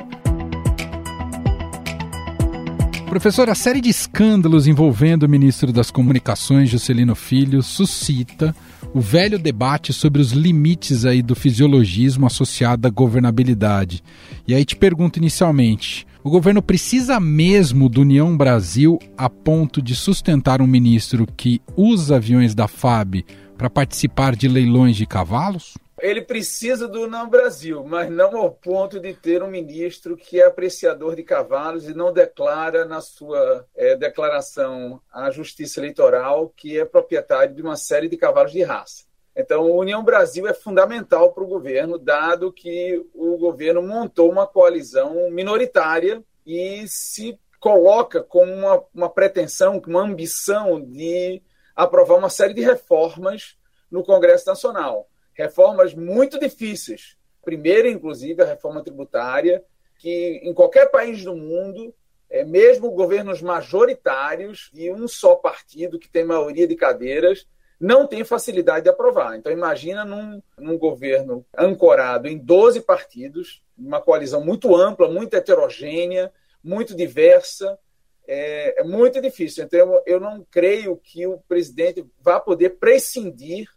Professor, 3.08 3.50
a 3.50 3.56
série 3.56 3.82
de 3.82 3.90
escândalos 3.90 4.68
envolvendo 4.68 5.24
o 5.24 5.30
ministro 5.30 5.72
das 5.72 5.90
Comunicações, 5.90 6.70
Juscelino 6.70 7.16
Filho, 7.16 7.62
suscita 7.62 8.56
o 8.94 9.00
velho 9.00 9.40
debate 9.40 9.94
sobre 9.94 10.22
os 10.22 10.32
limites 10.32 11.06
aí 11.06 11.22
do 11.22 11.36
fisiologismo 11.36 12.26
associado 12.26 12.88
à 12.88 12.92
governabilidade. 12.92 14.04
E 14.48 14.54
aí 14.54 14.66
te 14.66 14.76
pergunto 14.76 15.20
inicialmente, 15.20 16.06
o 16.24 16.30
governo 16.30 16.62
precisa 16.62 17.20
mesmo 17.20 17.90
do 17.90 18.02
União 18.02 18.36
Brasil 18.36 19.00
a 19.18 19.30
ponto 19.30 19.82
de 19.82 19.96
sustentar 19.96 20.62
um 20.62 20.68
ministro 20.68 21.26
que 21.26 21.62
usa 21.76 22.18
aviões 22.18 22.54
da 22.54 22.68
FAB 22.68 23.24
para 23.58 23.70
participar 23.70 24.36
de 24.36 24.48
leilões 24.48 24.96
de 24.96 25.06
cavalos? 25.06 25.76
ele 26.02 26.22
precisa 26.22 26.88
do 26.88 27.08
não 27.08 27.30
Brasil, 27.30 27.84
mas 27.84 28.10
não 28.10 28.36
ao 28.36 28.52
ponto 28.52 29.00
de 29.00 29.14
ter 29.14 29.44
um 29.44 29.48
ministro 29.48 30.18
que 30.18 30.42
é 30.42 30.46
apreciador 30.46 31.16
de 31.16 31.24
cavalos 31.24 31.88
e 31.88 31.94
não 31.94 32.12
declara 32.12 32.86
na 32.86 33.02
sua 33.02 33.68
é, 33.76 33.96
declaração 33.96 35.00
à 35.14 35.30
Justiça 35.30 35.80
Eleitoral 35.80 36.50
que 36.50 36.80
é 36.80 36.86
proprietário 36.86 37.54
de 37.54 37.62
uma 37.62 37.76
série 37.76 38.10
de 38.10 38.18
cavalos 38.18 38.52
de 38.52 38.64
raça. 38.64 39.04
Então, 39.36 39.62
a 39.62 39.76
União 39.76 40.04
Brasil 40.04 40.48
é 40.48 40.54
fundamental 40.54 41.32
para 41.32 41.44
o 41.44 41.48
governo, 41.48 41.98
dado 41.98 42.52
que 42.52 43.06
o 43.14 43.38
governo 43.38 43.82
montou 43.82 44.30
uma 44.30 44.46
coalizão 44.46 45.30
minoritária 45.32 46.24
e 46.46 46.86
se 46.88 47.40
coloca 47.60 48.22
como 48.22 48.52
uma, 48.52 48.84
uma 48.94 49.10
pretensão, 49.10 49.82
uma 49.88 50.02
ambição 50.02 50.82
de 50.82 51.42
aprovar 51.76 52.18
uma 52.18 52.30
série 52.30 52.54
de 52.54 52.62
reformas 52.62 53.58
no 53.90 54.04
Congresso 54.04 54.48
Nacional 54.48 55.08
reformas 55.34 55.94
muito 55.94 56.40
difíceis. 56.40 57.18
Primeiro, 57.44 57.88
inclusive, 57.88 58.42
a 58.42 58.46
reforma 58.46 58.84
tributária, 58.84 59.64
que 59.98 60.40
em 60.44 60.54
qualquer 60.54 60.92
país 60.92 61.24
do 61.24 61.36
mundo, 61.36 61.94
é, 62.30 62.44
mesmo 62.44 62.92
governos 62.92 63.42
majoritários 63.42 64.70
e 64.74 64.92
um 64.92 65.08
só 65.08 65.36
partido 65.36 66.00
que 66.00 66.10
tem 66.10 66.24
maioria 66.24 66.68
de 66.68 66.76
cadeiras, 66.76 67.48
não 67.82 68.06
tem 68.06 68.24
facilidade 68.24 68.84
de 68.84 68.90
aprovar. 68.92 69.36
Então, 69.36 69.52
imagina 69.52 70.06
num, 70.06 70.40
num 70.56 70.78
governo 70.78 71.44
ancorado 71.58 72.28
em 72.28 72.38
12 72.38 72.82
partidos, 72.82 73.64
uma 73.76 74.00
coalizão 74.00 74.46
muito 74.46 74.76
ampla, 74.76 75.10
muito 75.10 75.34
heterogênea, 75.34 76.32
muito 76.64 76.96
diversa, 76.96 77.80
é, 78.28 78.82
é 78.82 78.84
muito 78.84 79.20
difícil. 79.20 79.64
Então, 79.64 80.00
eu, 80.06 80.20
não 80.20 80.46
creio 80.52 80.96
que 80.96 81.26
o 81.26 81.40
presidente 81.48 82.06
vá 82.22 82.40
poder 82.40 82.78
prescindir 82.78 83.68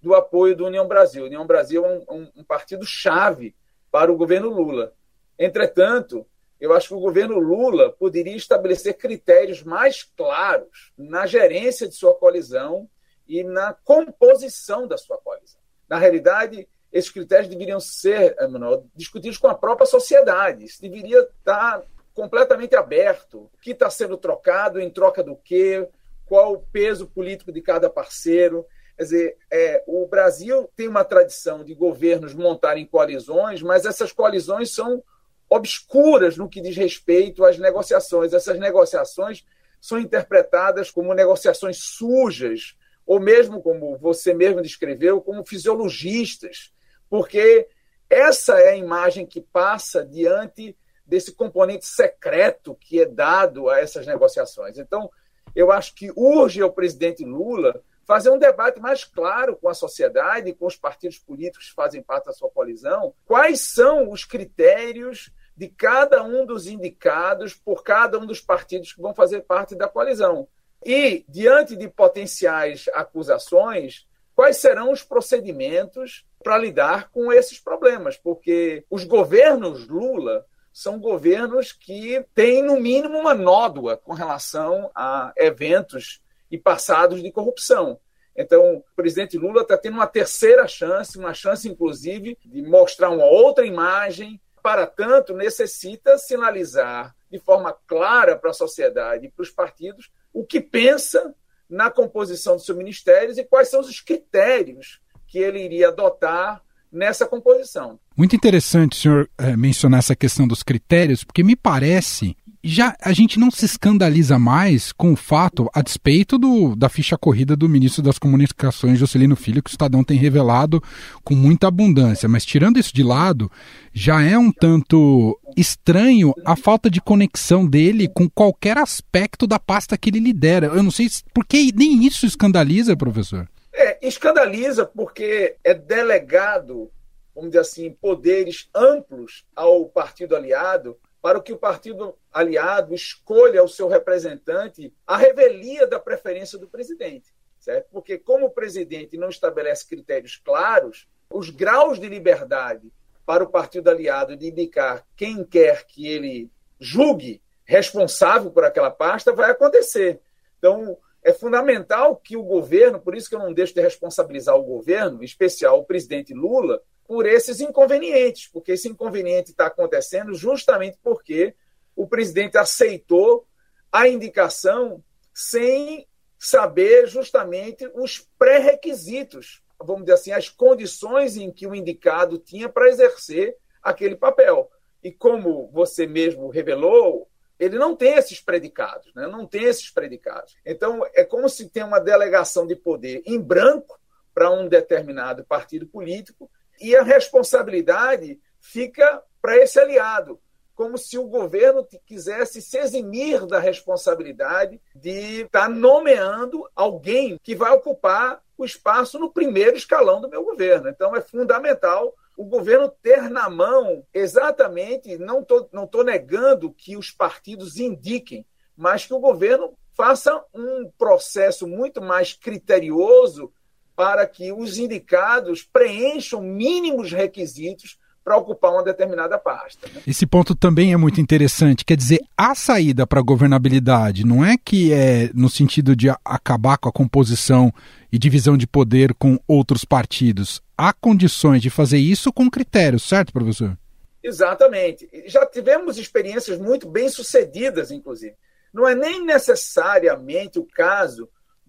do 0.00 0.14
apoio 0.14 0.56
do 0.56 0.64
União 0.64 0.88
Brasil. 0.88 1.26
União 1.26 1.46
Brasil 1.46 1.84
é 1.84 1.88
um, 1.90 2.16
um, 2.16 2.30
um 2.36 2.44
partido-chave 2.44 3.54
para 3.90 4.10
o 4.10 4.16
governo 4.16 4.48
Lula. 4.48 4.94
Entretanto, 5.38 6.26
eu 6.58 6.72
acho 6.72 6.88
que 6.88 6.94
o 6.94 7.00
governo 7.00 7.38
Lula 7.38 7.90
poderia 7.92 8.36
estabelecer 8.36 8.94
critérios 8.94 9.62
mais 9.62 10.02
claros 10.02 10.92
na 10.96 11.26
gerência 11.26 11.86
de 11.86 11.94
sua 11.94 12.14
coalizão 12.14 12.88
e 13.30 13.44
na 13.44 13.72
composição 13.84 14.88
da 14.88 14.98
sua 14.98 15.16
coalizão. 15.18 15.60
Na 15.88 15.96
realidade, 15.96 16.68
esses 16.92 17.10
critérios 17.10 17.48
deveriam 17.48 17.78
ser, 17.78 18.36
Emanuel, 18.40 18.84
discutidos 18.96 19.38
com 19.38 19.46
a 19.46 19.54
própria 19.54 19.86
sociedade. 19.86 20.64
Isso 20.64 20.82
deveria 20.82 21.20
estar 21.20 21.84
completamente 22.12 22.74
aberto. 22.74 23.42
O 23.54 23.58
que 23.62 23.70
está 23.70 23.88
sendo 23.88 24.16
trocado, 24.16 24.80
em 24.80 24.90
troca 24.90 25.22
do 25.22 25.36
quê, 25.36 25.88
qual 26.26 26.54
o 26.54 26.62
peso 26.72 27.06
político 27.06 27.52
de 27.52 27.62
cada 27.62 27.88
parceiro. 27.88 28.66
Quer 28.96 29.04
dizer, 29.04 29.36
é, 29.48 29.84
o 29.86 30.06
Brasil 30.08 30.68
tem 30.74 30.88
uma 30.88 31.04
tradição 31.04 31.62
de 31.62 31.72
governos 31.72 32.34
montarem 32.34 32.84
coalizões, 32.84 33.62
mas 33.62 33.86
essas 33.86 34.10
coalizões 34.10 34.74
são 34.74 35.02
obscuras 35.48 36.36
no 36.36 36.48
que 36.48 36.60
diz 36.60 36.76
respeito 36.76 37.44
às 37.44 37.58
negociações. 37.58 38.32
Essas 38.32 38.58
negociações 38.58 39.44
são 39.80 39.98
interpretadas 39.98 40.90
como 40.90 41.14
negociações 41.14 41.78
sujas, 41.78 42.76
ou 43.06 43.20
mesmo, 43.20 43.62
como 43.62 43.96
você 43.98 44.32
mesmo 44.32 44.62
descreveu, 44.62 45.20
como 45.20 45.46
fisiologistas, 45.46 46.72
porque 47.08 47.68
essa 48.08 48.58
é 48.58 48.70
a 48.70 48.76
imagem 48.76 49.26
que 49.26 49.40
passa 49.40 50.04
diante 50.04 50.76
desse 51.06 51.32
componente 51.32 51.86
secreto 51.86 52.74
que 52.74 53.00
é 53.00 53.06
dado 53.06 53.68
a 53.68 53.80
essas 53.80 54.06
negociações. 54.06 54.78
Então, 54.78 55.10
eu 55.54 55.72
acho 55.72 55.94
que 55.94 56.12
urge 56.14 56.60
ao 56.60 56.72
presidente 56.72 57.24
Lula 57.24 57.82
fazer 58.06 58.30
um 58.30 58.38
debate 58.38 58.80
mais 58.80 59.04
claro 59.04 59.56
com 59.56 59.68
a 59.68 59.74
sociedade, 59.74 60.52
com 60.52 60.66
os 60.66 60.76
partidos 60.76 61.18
políticos 61.18 61.68
que 61.68 61.74
fazem 61.74 62.02
parte 62.02 62.26
da 62.26 62.32
sua 62.32 62.50
coalizão, 62.50 63.14
quais 63.24 63.60
são 63.60 64.10
os 64.10 64.24
critérios 64.24 65.32
de 65.56 65.68
cada 65.68 66.22
um 66.24 66.46
dos 66.46 66.66
indicados 66.66 67.54
por 67.54 67.84
cada 67.84 68.18
um 68.18 68.26
dos 68.26 68.40
partidos 68.40 68.92
que 68.92 69.00
vão 69.00 69.14
fazer 69.14 69.42
parte 69.42 69.76
da 69.76 69.88
coalizão. 69.88 70.48
E, 70.84 71.24
diante 71.28 71.76
de 71.76 71.88
potenciais 71.88 72.86
acusações, 72.94 74.06
quais 74.34 74.56
serão 74.56 74.90
os 74.90 75.02
procedimentos 75.02 76.24
para 76.42 76.56
lidar 76.56 77.10
com 77.10 77.32
esses 77.32 77.58
problemas? 77.58 78.16
Porque 78.16 78.84
os 78.88 79.04
governos 79.04 79.86
Lula 79.86 80.46
são 80.72 80.98
governos 80.98 81.72
que 81.72 82.24
têm, 82.34 82.62
no 82.62 82.80
mínimo, 82.80 83.18
uma 83.18 83.34
nódoa 83.34 83.96
com 83.96 84.14
relação 84.14 84.90
a 84.94 85.32
eventos 85.36 86.22
e 86.50 86.56
passados 86.56 87.22
de 87.22 87.30
corrupção. 87.30 87.98
Então, 88.34 88.76
o 88.76 88.84
presidente 88.96 89.36
Lula 89.36 89.62
está 89.62 89.76
tendo 89.76 89.94
uma 89.94 90.06
terceira 90.06 90.66
chance, 90.66 91.18
uma 91.18 91.34
chance, 91.34 91.68
inclusive, 91.68 92.38
de 92.44 92.62
mostrar 92.62 93.10
uma 93.10 93.26
outra 93.26 93.66
imagem. 93.66 94.40
Para 94.62 94.86
tanto, 94.86 95.34
necessita 95.34 96.16
sinalizar 96.16 97.14
de 97.30 97.38
forma 97.38 97.76
clara 97.86 98.36
para 98.36 98.50
a 98.50 98.54
sociedade 98.54 99.26
e 99.26 99.30
para 99.30 99.42
os 99.42 99.50
partidos 99.50 100.10
o 100.32 100.44
que 100.44 100.60
pensa 100.60 101.34
na 101.68 101.90
composição 101.90 102.56
dos 102.56 102.66
seus 102.66 102.76
ministérios 102.76 103.38
e 103.38 103.44
quais 103.44 103.68
são 103.68 103.80
os 103.80 104.00
critérios 104.00 105.00
que 105.26 105.38
ele 105.38 105.62
iria 105.62 105.88
adotar 105.88 106.62
nessa 106.92 107.24
composição. 107.24 108.00
Muito 108.16 108.34
interessante 108.34 108.96
senhor 108.96 109.30
é, 109.38 109.56
mencionar 109.56 110.00
essa 110.00 110.16
questão 110.16 110.46
dos 110.46 110.62
critérios, 110.62 111.22
porque 111.22 111.44
me 111.44 111.54
parece 111.54 112.36
já 112.62 112.94
a 113.00 113.12
gente 113.12 113.38
não 113.38 113.50
se 113.50 113.64
escandaliza 113.64 114.38
mais 114.38 114.92
com 114.92 115.12
o 115.12 115.16
fato, 115.16 115.68
a 115.74 115.80
despeito 115.80 116.38
do, 116.38 116.76
da 116.76 116.88
ficha 116.88 117.16
corrida 117.16 117.56
do 117.56 117.68
ministro 117.68 118.02
das 118.02 118.18
Comunicações, 118.18 118.98
Juscelino 118.98 119.34
Filho, 119.34 119.62
que 119.62 119.70
o 119.70 119.72
Estadão 119.72 120.04
tem 120.04 120.18
revelado 120.18 120.82
com 121.24 121.34
muita 121.34 121.68
abundância. 121.68 122.28
Mas 122.28 122.44
tirando 122.44 122.78
isso 122.78 122.94
de 122.94 123.02
lado, 123.02 123.50
já 123.92 124.22
é 124.22 124.36
um 124.36 124.52
tanto 124.52 125.38
estranho 125.56 126.34
a 126.44 126.54
falta 126.54 126.90
de 126.90 127.00
conexão 127.00 127.66
dele 127.66 128.08
com 128.08 128.28
qualquer 128.28 128.76
aspecto 128.76 129.46
da 129.46 129.58
pasta 129.58 129.96
que 129.96 130.10
ele 130.10 130.20
lidera. 130.20 130.66
Eu 130.66 130.82
não 130.82 130.90
sei 130.90 131.08
por 131.34 131.46
que 131.46 131.72
nem 131.74 132.04
isso 132.06 132.26
escandaliza, 132.26 132.96
professor. 132.96 133.48
É, 133.72 134.06
escandaliza 134.06 134.84
porque 134.84 135.56
é 135.64 135.72
delegado, 135.72 136.90
vamos 137.34 137.50
dizer 137.50 137.60
assim, 137.60 137.90
poderes 137.90 138.68
amplos 138.74 139.44
ao 139.56 139.86
partido 139.86 140.36
aliado 140.36 140.96
para 141.22 141.40
que 141.40 141.52
o 141.52 141.58
partido 141.58 142.16
aliado 142.32 142.94
escolha 142.94 143.62
o 143.62 143.68
seu 143.68 143.88
representante 143.88 144.92
à 145.06 145.16
revelia 145.16 145.86
da 145.86 146.00
preferência 146.00 146.58
do 146.58 146.68
presidente, 146.68 147.34
certo? 147.58 147.88
Porque 147.92 148.18
como 148.18 148.46
o 148.46 148.50
presidente 148.50 149.16
não 149.16 149.28
estabelece 149.28 149.86
critérios 149.86 150.36
claros, 150.36 151.06
os 151.30 151.50
graus 151.50 151.98
de 151.98 152.08
liberdade 152.08 152.90
para 153.26 153.44
o 153.44 153.50
partido 153.50 153.88
aliado 153.88 154.36
de 154.36 154.48
indicar 154.48 155.06
quem 155.14 155.44
quer 155.44 155.86
que 155.86 156.08
ele 156.08 156.50
julgue 156.78 157.42
responsável 157.64 158.50
por 158.50 158.64
aquela 158.64 158.90
pasta, 158.90 159.32
vai 159.32 159.50
acontecer. 159.50 160.20
Então, 160.58 160.98
é 161.22 161.32
fundamental 161.32 162.16
que 162.16 162.36
o 162.36 162.42
governo, 162.42 162.98
por 162.98 163.14
isso 163.14 163.28
que 163.28 163.34
eu 163.34 163.38
não 163.38 163.52
deixo 163.52 163.74
de 163.74 163.80
responsabilizar 163.80 164.56
o 164.56 164.64
governo, 164.64 165.22
em 165.22 165.24
especial 165.24 165.78
o 165.78 165.84
presidente 165.84 166.34
Lula, 166.34 166.82
por 167.10 167.26
esses 167.26 167.60
inconvenientes, 167.60 168.46
porque 168.46 168.70
esse 168.70 168.88
inconveniente 168.88 169.50
está 169.50 169.66
acontecendo 169.66 170.32
justamente 170.32 170.96
porque 171.02 171.56
o 171.96 172.06
presidente 172.06 172.56
aceitou 172.56 173.48
a 173.90 174.06
indicação 174.06 175.02
sem 175.34 176.06
saber 176.38 177.08
justamente 177.08 177.90
os 177.96 178.28
pré-requisitos, 178.38 179.60
vamos 179.76 180.02
dizer 180.02 180.12
assim, 180.12 180.30
as 180.30 180.48
condições 180.48 181.36
em 181.36 181.50
que 181.50 181.66
o 181.66 181.74
indicado 181.74 182.38
tinha 182.38 182.68
para 182.68 182.88
exercer 182.88 183.56
aquele 183.82 184.14
papel. 184.14 184.70
E 185.02 185.10
como 185.10 185.68
você 185.72 186.06
mesmo 186.06 186.48
revelou, 186.48 187.28
ele 187.58 187.76
não 187.76 187.96
tem 187.96 188.14
esses 188.14 188.40
predicados, 188.40 189.12
né? 189.16 189.26
não 189.26 189.48
tem 189.48 189.64
esses 189.64 189.90
predicados. 189.90 190.56
Então, 190.64 191.04
é 191.12 191.24
como 191.24 191.48
se 191.48 191.68
tem 191.70 191.82
uma 191.82 191.98
delegação 191.98 192.68
de 192.68 192.76
poder 192.76 193.20
em 193.26 193.40
branco 193.40 193.98
para 194.32 194.48
um 194.48 194.68
determinado 194.68 195.44
partido 195.44 195.88
político 195.88 196.48
e 196.80 196.96
a 196.96 197.02
responsabilidade 197.02 198.40
fica 198.58 199.22
para 199.40 199.56
esse 199.56 199.78
aliado, 199.78 200.40
como 200.74 200.96
se 200.96 201.18
o 201.18 201.26
governo 201.26 201.86
quisesse 202.06 202.62
se 202.62 202.78
eximir 202.78 203.46
da 203.46 203.58
responsabilidade 203.58 204.80
de 204.94 205.42
estar 205.42 205.62
tá 205.62 205.68
nomeando 205.68 206.68
alguém 206.74 207.38
que 207.42 207.54
vai 207.54 207.70
ocupar 207.72 208.42
o 208.56 208.64
espaço 208.64 209.18
no 209.18 209.30
primeiro 209.30 209.76
escalão 209.76 210.20
do 210.20 210.28
meu 210.28 210.44
governo. 210.44 210.88
Então, 210.88 211.14
é 211.14 211.20
fundamental 211.20 212.14
o 212.36 212.44
governo 212.44 212.88
ter 213.02 213.28
na 213.28 213.50
mão 213.50 214.02
exatamente, 214.14 215.18
não 215.18 215.40
estou 215.40 215.68
não 215.72 215.86
tô 215.86 216.02
negando 216.02 216.72
que 216.72 216.96
os 216.96 217.10
partidos 217.10 217.78
indiquem, 217.78 218.46
mas 218.74 219.04
que 219.04 219.12
o 219.12 219.20
governo 219.20 219.74
faça 219.92 220.42
um 220.54 220.90
processo 220.96 221.66
muito 221.66 222.00
mais 222.00 222.32
criterioso 222.32 223.52
para 224.00 224.26
que 224.26 224.50
os 224.50 224.78
indicados 224.78 225.62
preencham 225.62 226.40
mínimos 226.40 227.12
requisitos 227.12 227.98
para 228.24 228.34
ocupar 228.34 228.72
uma 228.72 228.82
determinada 228.82 229.36
pasta. 229.36 229.86
Né? 229.92 230.00
Esse 230.06 230.24
ponto 230.24 230.54
também 230.54 230.94
é 230.94 230.96
muito 230.96 231.20
interessante. 231.20 231.84
Quer 231.84 231.98
dizer, 231.98 232.18
a 232.34 232.54
saída 232.54 233.06
para 233.06 233.20
a 233.20 233.22
governabilidade 233.22 234.24
não 234.24 234.42
é 234.42 234.56
que 234.56 234.90
é 234.90 235.28
no 235.34 235.50
sentido 235.50 235.94
de 235.94 236.08
acabar 236.24 236.78
com 236.78 236.88
a 236.88 236.92
composição 236.92 237.70
e 238.10 238.18
divisão 238.18 238.56
de 238.56 238.66
poder 238.66 239.12
com 239.12 239.38
outros 239.46 239.84
partidos. 239.84 240.62
Há 240.78 240.94
condições 240.94 241.60
de 241.60 241.68
fazer 241.68 241.98
isso 241.98 242.32
com 242.32 242.50
critérios, 242.50 243.06
certo, 243.06 243.34
professor? 243.34 243.76
Exatamente. 244.22 245.10
Já 245.26 245.44
tivemos 245.44 245.98
experiências 245.98 246.58
muito 246.58 246.88
bem 246.88 247.10
sucedidas, 247.10 247.90
inclusive. 247.90 248.32
Não 248.72 248.88
é 248.88 248.94
nem 248.94 249.26
necessariamente 249.26 250.58
o 250.58 250.64
caso 250.64 251.28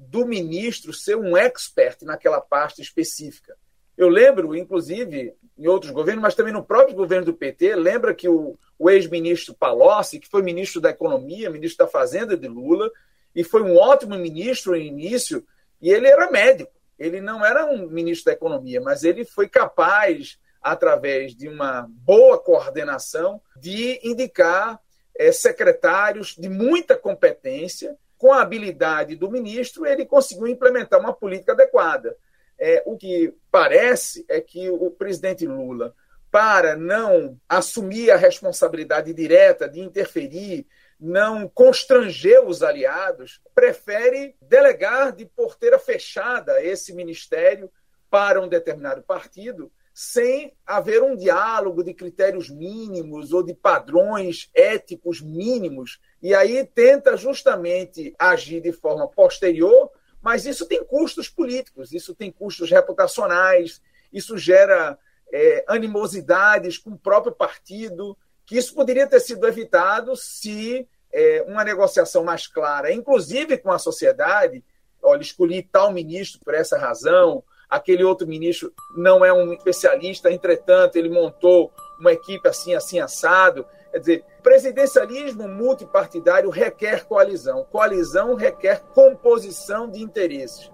do 0.10 0.26
ministro 0.26 0.92
ser 0.94 1.16
um 1.16 1.38
expert 1.38 2.02
naquela 2.04 2.42
pasta 2.42 2.82
específica. 2.82 3.56
Eu 3.96 4.10
lembro, 4.10 4.56
inclusive, 4.56 5.36
em 5.58 5.68
outros 5.68 5.92
governos, 5.92 6.24
mas 6.24 6.34
também 6.34 6.54
no 6.54 6.64
próprio 6.64 6.96
governo 6.96 7.26
do 7.26 7.34
PT, 7.34 7.76
lembra 7.76 8.16
que 8.16 8.28
o, 8.28 8.58
o 8.80 8.90
ex-ministro 8.90 9.54
Palocci, 9.54 10.20
que 10.20 10.28
foi 10.28 10.42
ministro 10.42 10.82
da 10.82 10.90
Economia, 10.90 11.50
ministro 11.50 11.86
da 11.86 11.92
Fazenda 11.92 12.36
de 12.36 12.48
Lula, 12.48 12.90
e 13.36 13.44
foi 13.44 13.62
um 13.62 13.78
ótimo 13.78 14.18
ministro 14.18 14.72
no 14.72 14.78
início, 14.78 15.46
e 15.80 15.92
ele 15.92 16.08
era 16.08 16.32
médico. 16.32 16.72
Ele 16.98 17.22
não 17.22 17.46
era 17.46 17.66
um 17.66 17.88
ministro 17.88 18.26
da 18.26 18.34
Economia, 18.34 18.82
mas 18.82 19.04
ele 19.04 19.24
foi 19.24 19.48
capaz, 19.48 20.40
através 20.62 21.36
de 21.36 21.48
uma 21.48 21.88
boa 21.90 22.40
coordenação, 22.40 23.42
de 23.56 24.00
indicar 24.04 24.80
é, 25.16 25.32
secretários 25.32 26.36
de 26.36 26.50
muita 26.50 26.96
competência. 26.96 27.96
Com 28.22 28.32
a 28.32 28.44
habilidade 28.44 29.16
do 29.16 29.32
ministro, 29.32 29.84
ele 29.84 30.06
conseguiu 30.06 30.46
implementar 30.46 31.00
uma 31.00 31.12
política 31.12 31.54
adequada. 31.54 32.16
É, 32.56 32.84
o 32.86 32.96
que 32.96 33.34
parece 33.50 34.24
é 34.30 34.40
que 34.40 34.70
o 34.70 34.92
presidente 34.92 35.48
Lula, 35.48 35.96
para 36.30 36.76
não 36.76 37.36
assumir 37.50 38.12
a 38.12 38.16
responsabilidade 38.18 39.12
direta 39.12 39.68
de 39.68 39.80
interferir, 39.80 40.68
não 41.00 41.48
constranger 41.48 42.46
os 42.46 42.62
aliados, 42.62 43.42
prefere 43.56 44.36
delegar 44.40 45.14
de 45.14 45.26
porteira 45.26 45.80
fechada 45.80 46.64
esse 46.64 46.94
ministério 46.94 47.72
para 48.08 48.40
um 48.40 48.48
determinado 48.48 49.02
partido, 49.02 49.72
sem 49.94 50.54
haver 50.66 51.04
um 51.04 51.16
diálogo 51.16 51.84
de 51.84 51.94
critérios 51.94 52.50
mínimos 52.50 53.34
ou 53.34 53.44
de 53.44 53.54
padrões 53.54 54.50
éticos 54.54 55.22
mínimos. 55.22 56.00
E 56.22 56.34
aí 56.34 56.66
tenta 56.66 57.18
justamente 57.18 58.14
agir 58.18 58.62
de 58.62 58.72
forma 58.72 59.08
posterior 59.08 59.92
mas 60.22 60.46
isso 60.46 60.66
tem 60.68 60.84
custos 60.84 61.28
políticos, 61.28 61.92
isso 61.92 62.14
tem 62.14 62.32
custos 62.32 62.70
reputacionais, 62.70 63.82
isso 64.14 64.38
gera 64.38 64.98
é, 65.34 65.66
animosidades 65.68 66.78
com 66.78 66.92
o 66.92 66.98
próprio 66.98 67.34
partido, 67.34 68.16
que 68.46 68.58
isso 68.58 68.76
poderia 68.76 69.08
ter 69.08 69.20
sido 69.20 69.48
evitado 69.48 70.16
se 70.16 70.88
é, 71.12 71.44
uma 71.48 71.64
negociação 71.64 72.24
mais 72.24 72.46
clara, 72.46 72.94
inclusive 72.94 73.58
com 73.58 73.72
a 73.72 73.80
sociedade, 73.80 74.64
olha, 75.02 75.22
escolhi 75.22 75.64
tal 75.64 75.92
ministro 75.92 76.40
por 76.44 76.54
essa 76.54 76.78
razão, 76.78 77.44
aquele 77.72 78.04
outro 78.04 78.28
ministro 78.28 78.74
não 78.98 79.24
é 79.24 79.32
um 79.32 79.54
especialista, 79.54 80.30
entretanto, 80.30 80.98
ele 80.98 81.10
montou 81.10 81.72
uma 81.98 82.12
equipe 82.12 82.46
assim, 82.48 82.76
assim, 82.76 83.00
assado. 83.00 83.66
Quer 83.92 84.00
dizer, 84.00 84.26
presidencialismo 84.44 85.48
multipartidário 85.48 86.50
requer 86.50 87.06
coalizão. 87.06 87.66
Coalizão 87.72 88.36
requer 88.36 88.82
composição 88.94 89.90
de 89.90 90.02
interesses. 90.02 90.70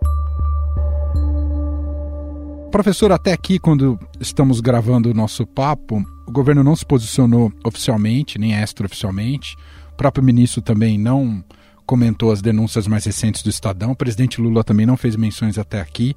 Professor, 2.71 3.11
até 3.11 3.31
aqui, 3.31 3.59
quando 3.59 3.99
estamos 4.19 4.59
gravando 4.59 5.11
o 5.11 5.13
nosso 5.13 5.45
papo, 5.45 6.03
o 6.27 6.31
governo 6.31 6.63
não 6.63 6.75
se 6.75 6.85
posicionou 6.85 7.51
oficialmente, 7.63 8.37
nem 8.37 8.53
extraoficialmente. 8.53 9.55
O 9.93 9.95
próprio 9.95 10.23
ministro 10.23 10.61
também 10.61 10.97
não 10.97 11.43
comentou 11.85 12.31
as 12.31 12.41
denúncias 12.41 12.85
mais 12.85 13.05
recentes 13.05 13.41
do 13.41 13.49
Estadão. 13.49 13.91
O 13.91 13.95
presidente 13.95 14.41
Lula 14.41 14.63
também 14.63 14.85
não 14.85 14.97
fez 14.97 15.15
menções 15.15 15.57
até 15.57 15.79
aqui. 15.79 16.15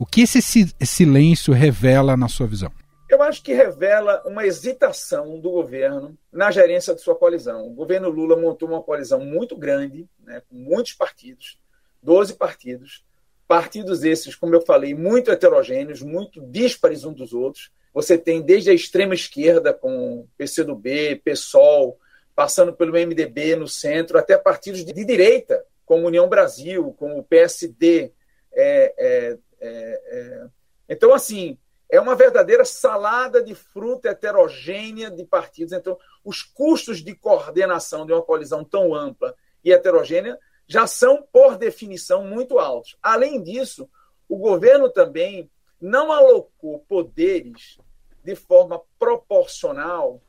O 0.00 0.06
que 0.06 0.22
esse 0.22 0.40
silêncio 0.40 1.52
revela 1.52 2.16
na 2.16 2.26
sua 2.26 2.46
visão? 2.46 2.72
Eu 3.06 3.20
acho 3.20 3.42
que 3.42 3.52
revela 3.52 4.22
uma 4.24 4.46
hesitação 4.46 5.38
do 5.38 5.50
governo 5.50 6.16
na 6.32 6.50
gerência 6.50 6.94
de 6.94 7.02
sua 7.02 7.14
coalizão. 7.14 7.66
O 7.66 7.74
governo 7.74 8.08
Lula 8.08 8.34
montou 8.34 8.66
uma 8.66 8.82
coalizão 8.82 9.20
muito 9.20 9.54
grande, 9.54 10.08
né, 10.24 10.40
com 10.48 10.56
muitos 10.56 10.94
partidos, 10.94 11.60
12 12.02 12.32
partidos, 12.32 13.04
partidos 13.46 14.02
esses, 14.02 14.34
como 14.34 14.54
eu 14.54 14.62
falei, 14.62 14.94
muito 14.94 15.30
heterogêneos, 15.30 16.00
muito 16.00 16.40
díspares 16.40 17.04
uns 17.04 17.16
dos 17.16 17.34
outros. 17.34 17.70
Você 17.92 18.16
tem 18.16 18.40
desde 18.40 18.70
a 18.70 18.74
extrema 18.74 19.12
esquerda, 19.12 19.74
com 19.74 20.26
PCdoB, 20.38 21.16
PSOL, 21.22 21.98
passando 22.34 22.72
pelo 22.72 22.92
MDB 22.92 23.54
no 23.54 23.68
centro, 23.68 24.18
até 24.18 24.38
partidos 24.38 24.82
de 24.82 25.04
direita, 25.04 25.62
como 25.84 26.06
União 26.06 26.26
Brasil, 26.26 26.94
como 26.98 27.18
o 27.18 27.22
PSD. 27.22 28.12
É, 28.52 28.94
é, 28.96 29.38
é, 29.60 30.02
é. 30.06 30.46
Então, 30.88 31.12
assim, 31.14 31.58
é 31.90 32.00
uma 32.00 32.14
verdadeira 32.14 32.64
salada 32.64 33.42
de 33.42 33.54
fruta 33.54 34.08
heterogênea 34.08 35.10
de 35.10 35.24
partidos. 35.24 35.72
Então, 35.72 35.98
os 36.24 36.42
custos 36.42 37.02
de 37.02 37.14
coordenação 37.14 38.06
de 38.06 38.12
uma 38.12 38.22
coalizão 38.22 38.64
tão 38.64 38.94
ampla 38.94 39.34
e 39.64 39.72
heterogênea 39.72 40.38
já 40.66 40.86
são, 40.86 41.26
por 41.32 41.58
definição, 41.58 42.24
muito 42.24 42.58
altos. 42.58 42.96
Além 43.02 43.42
disso, 43.42 43.90
o 44.28 44.36
governo 44.36 44.88
também 44.88 45.50
não 45.80 46.12
alocou 46.12 46.78
poderes 46.88 47.78
de 48.22 48.36
forma 48.36 48.80
proporcional 48.98 50.22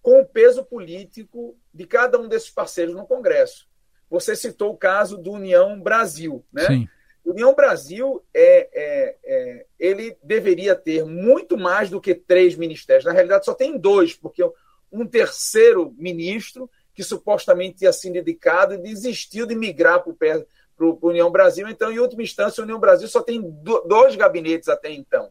com 0.00 0.20
o 0.20 0.26
peso 0.26 0.64
político 0.64 1.56
de 1.74 1.86
cada 1.86 2.18
um 2.18 2.28
desses 2.28 2.50
parceiros 2.50 2.94
no 2.94 3.06
Congresso. 3.06 3.68
Você 4.08 4.36
citou 4.36 4.72
o 4.72 4.76
caso 4.76 5.18
do 5.18 5.32
União 5.32 5.80
Brasil, 5.80 6.44
né? 6.52 6.66
Sim. 6.66 6.88
União 7.30 7.54
Brasil 7.54 8.22
é, 8.34 8.68
é, 8.72 9.16
é, 9.24 9.66
ele 9.78 10.16
deveria 10.22 10.74
ter 10.74 11.04
muito 11.04 11.56
mais 11.56 11.90
do 11.90 12.00
que 12.00 12.14
três 12.14 12.56
ministérios. 12.56 13.04
Na 13.04 13.12
realidade, 13.12 13.44
só 13.44 13.54
tem 13.54 13.78
dois, 13.78 14.14
porque 14.14 14.42
um 14.90 15.06
terceiro 15.06 15.94
ministro, 15.96 16.68
que 16.94 17.02
supostamente 17.02 17.78
tinha 17.78 17.92
sido 17.92 18.14
dedicado, 18.14 18.78
desistiu 18.78 19.46
de 19.46 19.54
migrar 19.54 20.02
para 20.02 20.86
o 20.86 20.98
União 21.02 21.30
Brasil. 21.30 21.68
Então, 21.68 21.92
em 21.92 21.98
última 21.98 22.22
instância, 22.22 22.60
a 22.60 22.64
União 22.64 22.80
Brasil 22.80 23.08
só 23.08 23.22
tem 23.22 23.40
dois 23.86 24.16
gabinetes 24.16 24.68
até 24.68 24.90
então. 24.90 25.30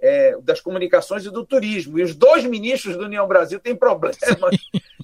É, 0.00 0.36
das 0.40 0.60
comunicações 0.60 1.24
e 1.24 1.30
do 1.30 1.46
turismo. 1.46 1.96
E 1.98 2.02
os 2.02 2.12
dois 2.12 2.44
ministros 2.44 2.96
da 2.96 3.04
União 3.04 3.26
Brasil 3.26 3.60
têm 3.60 3.76
problemas. 3.76 4.18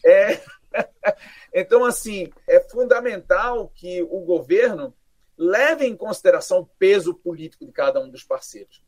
É, 0.05 0.41
então, 1.55 1.85
assim, 1.85 2.29
é 2.49 2.61
fundamental 2.61 3.71
que 3.75 4.03
o 4.03 4.21
governo 4.21 4.93
leve 5.39 5.87
em 5.87 5.97
consideração 5.97 6.61
o 6.61 6.67
peso 6.79 7.15
político 7.15 7.65
de 7.65 7.73
cada 7.73 8.01
um 8.01 8.11
dos 8.11 8.25
parceiros. 8.25 8.83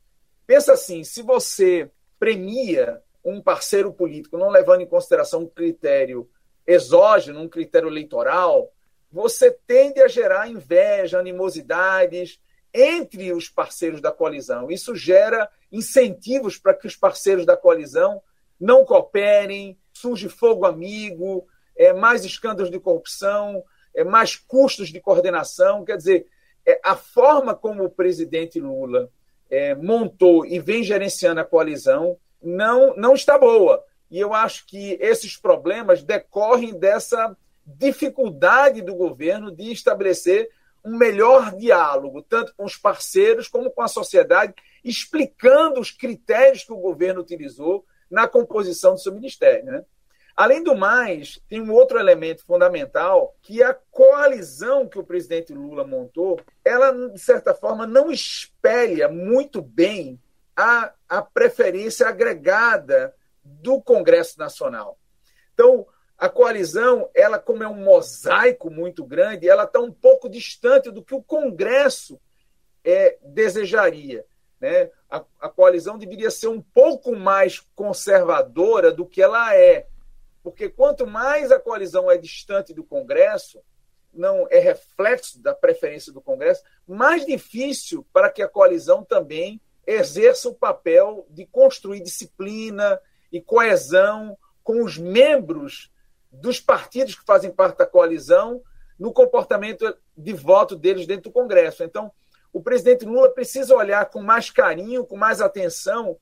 Pensa 0.45 0.73
assim: 0.73 1.03
se 1.03 1.21
você 1.21 1.89
premia 2.19 3.01
um 3.23 3.41
parceiro 3.41 3.93
político, 3.93 4.37
não 4.37 4.49
levando 4.49 4.81
em 4.81 4.87
consideração 4.87 5.41
um 5.41 5.47
critério 5.47 6.29
exógeno, 6.67 7.39
um 7.39 7.49
critério 7.49 7.87
eleitoral, 7.87 8.71
você 9.11 9.51
tende 9.65 10.01
a 10.01 10.07
gerar 10.07 10.49
inveja, 10.49 11.19
animosidades 11.19 12.39
entre 12.73 13.33
os 13.33 13.49
parceiros 13.49 14.01
da 14.01 14.11
coalizão. 14.11 14.71
Isso 14.71 14.95
gera 14.95 15.49
incentivos 15.71 16.57
para 16.57 16.73
que 16.73 16.87
os 16.87 16.95
parceiros 16.95 17.45
da 17.45 17.57
coalizão 17.57 18.21
não 18.59 18.85
cooperem, 18.85 19.77
surge 19.93 20.29
fogo 20.29 20.65
amigo, 20.65 21.47
é, 21.75 21.91
mais 21.91 22.23
escândalos 22.23 22.71
de 22.71 22.79
corrupção, 22.79 23.63
é, 23.93 24.03
mais 24.03 24.35
custos 24.35 24.89
de 24.89 25.01
coordenação. 25.01 25.83
Quer 25.83 25.97
dizer, 25.97 26.27
a 26.83 26.95
forma 26.95 27.55
como 27.55 27.83
o 27.83 27.89
presidente 27.89 28.59
Lula 28.59 29.09
é, 29.49 29.75
montou 29.75 30.45
e 30.45 30.59
vem 30.59 30.83
gerenciando 30.83 31.41
a 31.41 31.45
coalizão 31.45 32.17
não, 32.41 32.95
não 32.95 33.13
está 33.13 33.37
boa. 33.37 33.83
E 34.09 34.19
eu 34.19 34.33
acho 34.33 34.65
que 34.65 34.97
esses 34.99 35.37
problemas 35.37 36.03
decorrem 36.03 36.77
dessa 36.77 37.35
dificuldade 37.65 38.81
do 38.81 38.95
governo 38.95 39.51
de 39.51 39.71
estabelecer 39.71 40.49
um 40.83 40.97
melhor 40.97 41.55
diálogo, 41.55 42.21
tanto 42.23 42.53
com 42.55 42.65
os 42.65 42.75
parceiros 42.75 43.47
como 43.47 43.69
com 43.69 43.81
a 43.81 43.87
sociedade, 43.87 44.53
explicando 44.83 45.79
os 45.79 45.91
critérios 45.91 46.63
que 46.63 46.73
o 46.73 46.77
governo 46.77 47.21
utilizou 47.21 47.85
na 48.09 48.27
composição 48.27 48.93
do 48.93 48.99
seu 48.99 49.13
ministério. 49.13 49.65
Né? 49.65 49.85
Além 50.35 50.63
do 50.63 50.75
mais, 50.75 51.41
tem 51.49 51.61
um 51.61 51.71
outro 51.71 51.99
elemento 51.99 52.45
fundamental 52.45 53.35
que 53.41 53.61
a 53.61 53.73
coalizão 53.73 54.87
que 54.87 54.97
o 54.97 55.03
presidente 55.03 55.53
Lula 55.53 55.85
montou, 55.85 56.39
ela 56.63 56.91
de 57.09 57.19
certa 57.19 57.53
forma 57.53 57.85
não 57.85 58.11
espelha 58.11 59.09
muito 59.09 59.61
bem 59.61 60.19
a, 60.55 60.93
a 61.07 61.21
preferência 61.21 62.07
agregada 62.07 63.13
do 63.43 63.81
Congresso 63.81 64.39
Nacional. 64.39 64.97
Então, 65.53 65.85
a 66.17 66.29
coalizão, 66.29 67.09
ela 67.15 67.39
como 67.39 67.63
é 67.63 67.67
um 67.67 67.83
mosaico 67.83 68.69
muito 68.69 69.03
grande, 69.03 69.49
ela 69.49 69.63
está 69.63 69.79
um 69.79 69.91
pouco 69.91 70.29
distante 70.29 70.91
do 70.91 71.03
que 71.03 71.15
o 71.15 71.23
Congresso 71.23 72.19
é, 72.83 73.17
desejaria. 73.23 74.23
Né? 74.59 74.91
A, 75.09 75.23
a 75.39 75.49
coalizão 75.49 75.97
deveria 75.97 76.29
ser 76.29 76.47
um 76.47 76.61
pouco 76.61 77.15
mais 77.15 77.59
conservadora 77.75 78.91
do 78.91 79.05
que 79.05 79.21
ela 79.21 79.55
é, 79.55 79.87
porque 80.43 80.69
quanto 80.69 81.05
mais 81.05 81.51
a 81.51 81.59
coalizão 81.59 82.09
é 82.09 82.17
distante 82.17 82.73
do 82.73 82.83
Congresso, 82.83 83.61
não 84.13 84.47
é 84.49 84.59
reflexo 84.59 85.39
da 85.39 85.53
preferência 85.53 86.11
do 86.11 86.21
Congresso, 86.21 86.63
mais 86.87 87.25
difícil 87.25 88.05
para 88.11 88.29
que 88.29 88.41
a 88.41 88.47
coalizão 88.47 89.03
também 89.03 89.61
exerça 89.85 90.49
o 90.49 90.53
papel 90.53 91.25
de 91.29 91.45
construir 91.45 92.01
disciplina 92.01 92.99
e 93.31 93.41
coesão 93.41 94.37
com 94.63 94.83
os 94.83 94.97
membros 94.97 95.91
dos 96.31 96.59
partidos 96.59 97.15
que 97.15 97.25
fazem 97.25 97.51
parte 97.51 97.77
da 97.77 97.85
coalizão 97.85 98.61
no 98.97 99.11
comportamento 99.11 99.97
de 100.15 100.33
voto 100.33 100.75
deles 100.75 101.07
dentro 101.07 101.23
do 101.23 101.33
Congresso. 101.33 101.83
Então, 101.83 102.11
o 102.53 102.61
presidente 102.61 103.05
Lula 103.05 103.29
precisa 103.29 103.75
olhar 103.75 104.05
com 104.09 104.21
mais 104.21 104.49
carinho, 104.49 105.05
com 105.05 105.17
mais 105.17 105.41
atenção 105.41 106.17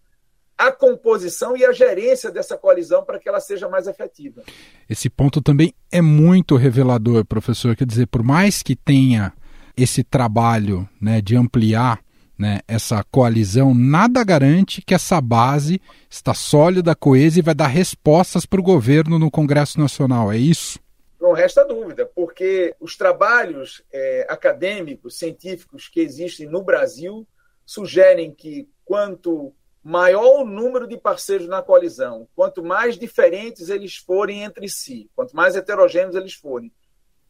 a 0.59 0.73
composição 0.73 1.55
e 1.55 1.63
a 1.63 1.71
gerência 1.71 2.29
dessa 2.29 2.57
coalizão 2.57 3.01
para 3.05 3.17
que 3.17 3.29
ela 3.29 3.39
seja 3.39 3.69
mais 3.69 3.87
efetiva. 3.87 4.43
Esse 4.89 5.09
ponto 5.09 5.41
também 5.41 5.73
é 5.89 6.01
muito 6.01 6.57
revelador, 6.57 7.23
professor. 7.23 7.77
Quer 7.77 7.87
dizer, 7.87 8.07
por 8.07 8.21
mais 8.21 8.61
que 8.61 8.75
tenha 8.75 9.31
esse 9.77 10.03
trabalho 10.03 10.87
né, 10.99 11.21
de 11.21 11.37
ampliar 11.37 12.01
né, 12.37 12.59
essa 12.67 13.01
coalizão, 13.05 13.73
nada 13.73 14.21
garante 14.21 14.81
que 14.81 14.93
essa 14.93 15.21
base 15.21 15.81
está 16.09 16.33
sólida, 16.33 16.93
coesa 16.93 17.39
e 17.39 17.41
vai 17.41 17.55
dar 17.55 17.67
respostas 17.67 18.45
para 18.45 18.59
o 18.59 18.63
governo 18.63 19.17
no 19.17 19.31
Congresso 19.31 19.79
Nacional. 19.79 20.29
É 20.29 20.37
isso? 20.37 20.77
Não 21.21 21.31
resta 21.31 21.63
dúvida, 21.63 22.05
porque 22.05 22.75
os 22.81 22.97
trabalhos 22.97 23.81
é, 23.93 24.27
acadêmicos, 24.29 25.17
científicos 25.17 25.87
que 25.87 26.01
existem 26.01 26.47
no 26.47 26.63
Brasil 26.63 27.25
sugerem 27.65 28.33
que 28.33 28.67
quanto 28.83 29.53
maior 29.89 30.41
o 30.41 30.45
número 30.45 30.87
de 30.87 30.95
parceiros 30.95 31.47
na 31.47 31.63
coalizão, 31.63 32.27
quanto 32.35 32.63
mais 32.63 32.95
diferentes 32.95 33.69
eles 33.69 33.97
forem 33.97 34.43
entre 34.43 34.69
si, 34.69 35.09
quanto 35.15 35.35
mais 35.35 35.55
heterogêneos 35.55 36.15
eles 36.15 36.35
forem, 36.35 36.71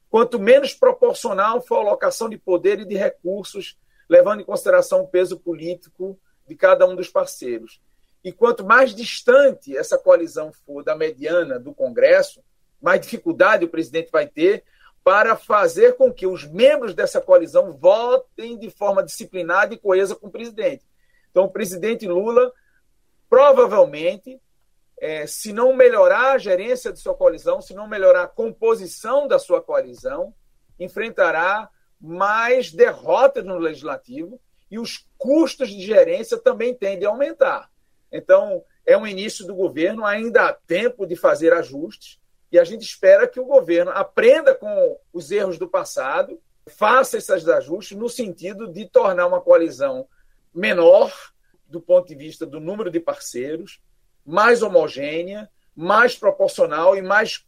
quanto 0.10 0.38
menos 0.38 0.74
proporcional 0.74 1.62
for 1.62 1.78
a 1.78 1.80
alocação 1.80 2.28
de 2.28 2.38
poder 2.38 2.82
e 2.82 2.86
de 2.86 2.98
recursos 2.98 3.78
levando 4.10 4.41
em 4.41 4.43
consideração 4.43 5.04
o 5.04 5.08
peso 5.08 5.39
político 5.39 6.19
de 6.45 6.54
cada 6.54 6.86
um 6.86 6.98
dos 6.98 7.08
parceiros. 7.08 7.80
E 8.22 8.34
quanto 8.34 8.65
mais 8.65 8.93
distante 8.93 9.78
essa 9.78 9.98
coalizão 9.98 10.52
for 10.65 10.84
da 10.84 10.98
mediana 10.98 11.58
do 11.58 11.74
Congresso, 11.74 12.43
mais 12.82 13.00
dificuldade 13.00 13.63
o 13.63 13.69
presidente 13.69 14.12
vai 14.12 14.28
ter 14.28 14.65
para 15.02 15.38
fazer 15.38 15.95
com 15.95 16.12
que 16.12 16.28
os 16.28 16.43
membros 16.43 16.93
dessa 16.93 17.22
coalizão 17.22 17.72
votem 17.72 18.58
de 18.58 18.69
forma 18.69 19.02
disciplinada 19.02 19.74
e 19.74 19.78
coesa 19.78 20.13
com 20.13 20.28
o 20.28 20.32
presidente. 20.32 20.88
Então, 21.32 21.46
o 21.46 21.52
presidente 21.52 22.08
Lula, 22.08 22.52
provavelmente, 23.30 24.42
é, 25.00 25.26
se 25.26 25.54
não 25.54 25.74
melhorar 25.74 26.34
a 26.34 26.38
gerência 26.38 26.92
de 26.92 27.00
sua 27.00 27.15
coalizão, 27.15 27.62
se 27.62 27.74
não 27.74 27.88
melhorar 27.88 28.24
a 28.24 28.28
composição 28.28 29.28
da 29.28 29.39
sua 29.39 29.62
coalizão, 29.62 30.34
enfrentará 30.80 31.70
mais 32.00 32.72
derrotas 32.72 33.44
no 33.44 33.58
legislativo 33.58 34.39
e 34.72 34.80
os 34.80 35.08
custos 35.18 35.70
de 35.70 35.82
gerência 35.82 36.38
também 36.38 36.74
tendem 36.74 37.08
a 37.08 37.12
aumentar. 37.12 37.70
Então, 38.12 38.63
é 38.86 38.98
um 38.98 39.06
início 39.06 39.46
do 39.46 39.56
governo, 39.56 40.06
ainda 40.06 40.48
há 40.48 40.54
tempo 40.54 41.06
de 41.06 41.15
fazer 41.15 41.54
ajustes, 41.54 42.20
e 42.52 42.58
a 42.58 42.63
gente 42.63 42.82
espera 42.82 43.28
que 43.28 43.39
o 43.39 43.46
governo 43.46 43.92
aprenda 43.92 44.56
com 44.56 44.98
os 45.13 45.32
erros 45.32 45.58
do 45.58 45.68
passado, 45.68 46.42
faça 46.68 47.18
esses 47.18 47.48
ajustes 47.48 47.98
no 47.98 48.10
sentido 48.10 48.68
de 48.68 48.88
tornar 48.88 49.28
uma 49.28 49.42
coalizão 49.42 50.08
menor 50.53 51.13
do 51.67 51.79
ponto 51.79 52.07
de 52.07 52.15
vista 52.15 52.45
do 52.45 52.59
número 52.59 52.89
de 52.89 52.99
parceiros, 52.99 53.79
mais 54.25 54.62
homogênea, 54.62 55.49
mais 55.75 56.15
proporcional 56.15 56.97
e 56.97 57.01
mais 57.01 57.45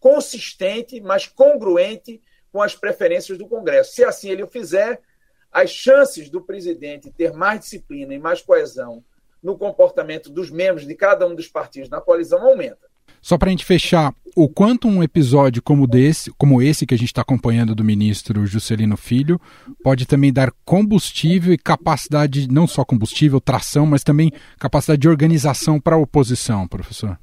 consistente, 0.00 1.00
mais 1.00 1.26
congruente 1.26 2.22
com 2.52 2.62
as 2.62 2.74
preferências 2.74 3.36
do 3.36 3.48
Congresso. 3.48 3.92
Se 3.92 4.04
assim 4.04 4.30
ele 4.30 4.42
o 4.42 4.48
fizer, 4.48 5.02
as 5.50 5.70
chances 5.70 6.30
do 6.30 6.40
presidente 6.40 7.10
ter 7.10 7.32
mais 7.32 7.60
disciplina 7.60 8.14
e 8.14 8.18
mais 8.18 8.40
coesão 8.40 9.04
no 9.42 9.56
comportamento 9.56 10.30
dos 10.30 10.50
membros 10.50 10.86
de 10.86 10.94
cada 10.94 11.26
um 11.26 11.34
dos 11.34 11.48
partidos 11.48 11.88
na 11.88 12.00
coalizão 12.00 12.46
aumenta. 12.46 12.87
Só 13.20 13.36
para 13.36 13.48
a 13.48 13.50
gente 13.50 13.64
fechar, 13.64 14.14
o 14.36 14.48
quanto 14.48 14.86
um 14.86 15.02
episódio 15.02 15.60
como 15.60 15.86
desse, 15.86 16.30
como 16.38 16.62
esse 16.62 16.86
que 16.86 16.94
a 16.94 16.96
gente 16.96 17.08
está 17.08 17.22
acompanhando 17.22 17.74
do 17.74 17.82
ministro 17.82 18.46
Juscelino 18.46 18.96
Filho, 18.96 19.40
pode 19.82 20.06
também 20.06 20.32
dar 20.32 20.52
combustível 20.64 21.52
e 21.52 21.58
capacidade, 21.58 22.46
não 22.48 22.66
só 22.66 22.84
combustível, 22.84 23.40
tração, 23.40 23.84
mas 23.84 24.04
também 24.04 24.32
capacidade 24.58 25.00
de 25.00 25.08
organização 25.08 25.80
para 25.80 25.96
a 25.96 25.98
oposição, 25.98 26.68
professor? 26.68 27.18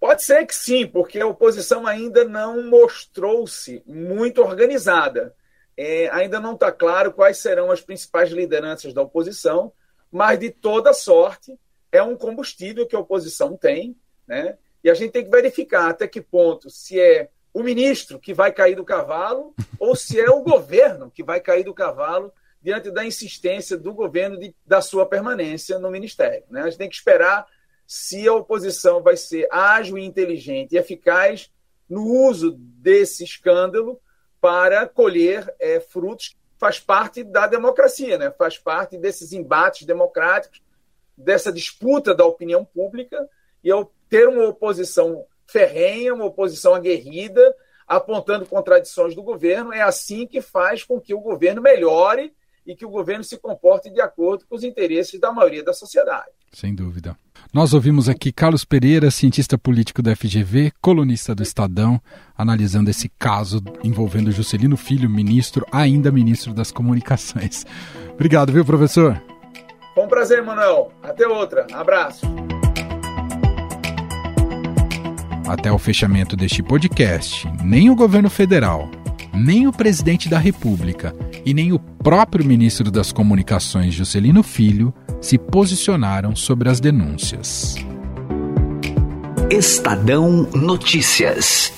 Pode 0.00 0.24
ser 0.24 0.46
que 0.46 0.54
sim, 0.54 0.86
porque 0.86 1.20
a 1.20 1.26
oposição 1.26 1.86
ainda 1.86 2.24
não 2.24 2.68
mostrou-se 2.68 3.82
muito 3.86 4.42
organizada. 4.42 5.34
É, 5.76 6.08
ainda 6.10 6.40
não 6.40 6.54
está 6.54 6.72
claro 6.72 7.12
quais 7.12 7.38
serão 7.38 7.70
as 7.70 7.80
principais 7.80 8.30
lideranças 8.30 8.92
da 8.92 9.02
oposição, 9.02 9.72
mas 10.10 10.40
de 10.40 10.50
toda 10.50 10.92
sorte 10.92 11.56
é 11.92 12.02
um 12.02 12.16
combustível 12.16 12.84
que 12.84 12.96
a 12.96 13.00
oposição 13.00 13.56
tem, 13.56 13.96
né? 14.26 14.56
E 14.82 14.90
a 14.90 14.94
gente 14.94 15.12
tem 15.12 15.24
que 15.24 15.30
verificar 15.30 15.90
até 15.90 16.06
que 16.06 16.20
ponto 16.20 16.70
se 16.70 17.00
é 17.00 17.28
o 17.52 17.62
ministro 17.62 18.18
que 18.18 18.32
vai 18.32 18.52
cair 18.52 18.76
do 18.76 18.84
cavalo 18.84 19.54
ou 19.78 19.96
se 19.96 20.20
é 20.20 20.30
o 20.30 20.42
governo 20.42 21.10
que 21.10 21.22
vai 21.22 21.40
cair 21.40 21.64
do 21.64 21.74
cavalo 21.74 22.32
diante 22.60 22.90
da 22.90 23.04
insistência 23.04 23.76
do 23.76 23.94
governo 23.94 24.38
de, 24.38 24.54
da 24.66 24.80
sua 24.80 25.06
permanência 25.06 25.78
no 25.78 25.90
ministério. 25.90 26.44
Né? 26.50 26.62
A 26.62 26.64
gente 26.64 26.78
tem 26.78 26.88
que 26.88 26.96
esperar 26.96 27.46
se 27.86 28.28
a 28.28 28.34
oposição 28.34 29.02
vai 29.02 29.16
ser 29.16 29.48
ágil 29.50 29.96
e 29.96 30.04
inteligente 30.04 30.72
e 30.74 30.78
eficaz 30.78 31.50
no 31.88 32.04
uso 32.04 32.52
desse 32.58 33.24
escândalo 33.24 34.00
para 34.40 34.86
colher 34.86 35.52
é, 35.58 35.80
frutos 35.80 36.36
faz 36.58 36.80
parte 36.80 37.22
da 37.22 37.46
democracia, 37.46 38.18
né? 38.18 38.30
faz 38.32 38.58
parte 38.58 38.98
desses 38.98 39.32
embates 39.32 39.86
democráticos, 39.86 40.60
dessa 41.16 41.52
disputa 41.52 42.14
da 42.14 42.24
opinião 42.26 42.64
pública, 42.64 43.28
e 43.68 43.70
ao 43.70 43.92
ter 44.08 44.26
uma 44.26 44.46
oposição 44.46 45.26
ferrenha, 45.46 46.14
uma 46.14 46.24
oposição 46.24 46.74
aguerrida, 46.74 47.54
apontando 47.86 48.46
contradições 48.46 49.14
do 49.14 49.22
governo, 49.22 49.74
é 49.74 49.82
assim 49.82 50.26
que 50.26 50.40
faz 50.40 50.82
com 50.82 50.98
que 50.98 51.12
o 51.12 51.20
governo 51.20 51.60
melhore 51.60 52.32
e 52.66 52.74
que 52.74 52.86
o 52.86 52.88
governo 52.88 53.22
se 53.22 53.36
comporte 53.36 53.90
de 53.90 54.00
acordo 54.00 54.46
com 54.46 54.56
os 54.56 54.64
interesses 54.64 55.20
da 55.20 55.30
maioria 55.30 55.62
da 55.62 55.74
sociedade. 55.74 56.30
Sem 56.50 56.74
dúvida. 56.74 57.14
Nós 57.52 57.74
ouvimos 57.74 58.08
aqui 58.08 58.32
Carlos 58.32 58.64
Pereira, 58.64 59.10
cientista 59.10 59.58
político 59.58 60.00
da 60.00 60.16
FGV, 60.16 60.72
colunista 60.80 61.34
do 61.34 61.42
Estadão, 61.42 62.00
analisando 62.38 62.88
esse 62.88 63.10
caso 63.18 63.62
envolvendo 63.84 64.32
Juscelino 64.32 64.78
Filho, 64.78 65.10
ministro, 65.10 65.66
ainda 65.70 66.10
ministro 66.10 66.54
das 66.54 66.72
Comunicações. 66.72 67.66
Obrigado, 68.14 68.50
viu, 68.50 68.64
professor? 68.64 69.22
Foi 69.94 70.04
um 70.04 70.08
prazer, 70.08 70.42
Manuel. 70.42 70.90
Até 71.02 71.28
outra. 71.28 71.66
Abraço. 71.70 72.47
Até 75.48 75.72
o 75.72 75.78
fechamento 75.78 76.36
deste 76.36 76.62
podcast, 76.62 77.50
nem 77.64 77.90
o 77.90 77.96
governo 77.96 78.28
federal, 78.28 78.90
nem 79.32 79.66
o 79.66 79.72
presidente 79.72 80.28
da 80.28 80.38
República 80.38 81.14
e 81.44 81.54
nem 81.54 81.72
o 81.72 81.78
próprio 81.78 82.44
ministro 82.44 82.90
das 82.90 83.10
Comunicações, 83.10 83.94
Juscelino 83.94 84.42
Filho, 84.42 84.92
se 85.20 85.38
posicionaram 85.38 86.36
sobre 86.36 86.68
as 86.68 86.80
denúncias. 86.80 87.76
Estadão 89.50 90.46
Notícias. 90.54 91.72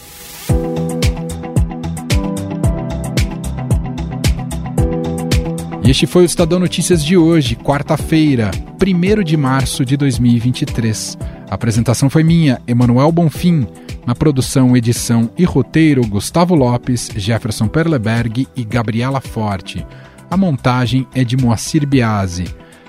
E 5.85 5.90
este 5.90 6.06
foi 6.06 6.22
o 6.22 6.26
Estadão 6.26 6.59
Notícias 6.59 7.04
de 7.04 7.16
hoje, 7.16 7.56
quarta-feira, 7.56 8.50
1 8.80 9.22
de 9.22 9.37
março 9.37 9.85
de 9.85 9.96
2023. 9.96 11.16
A 11.50 11.54
apresentação 11.56 12.08
foi 12.08 12.22
minha, 12.22 12.62
Emanuel 12.64 13.10
Bonfim. 13.10 13.66
Na 14.06 14.14
produção, 14.14 14.76
edição 14.76 15.28
e 15.36 15.44
roteiro, 15.44 16.06
Gustavo 16.06 16.54
Lopes, 16.54 17.10
Jefferson 17.16 17.66
Perleberg 17.66 18.46
e 18.54 18.64
Gabriela 18.64 19.20
Forte. 19.20 19.84
A 20.30 20.36
montagem 20.36 21.08
é 21.12 21.24
de 21.24 21.36
Moacir 21.36 21.84
Biasi. 21.84 22.44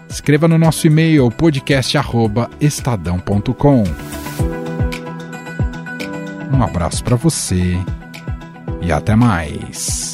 Escreva 0.08 0.48
no 0.48 0.60
nosso 0.60 0.86
e-mail 0.86 1.32
podcast@estadão.com. 1.32 3.84
Um 6.54 6.62
abraço 6.62 7.04
para 7.04 7.16
você 7.16 7.80
e 8.80 8.92
até 8.92 9.16
mais. 9.16 10.11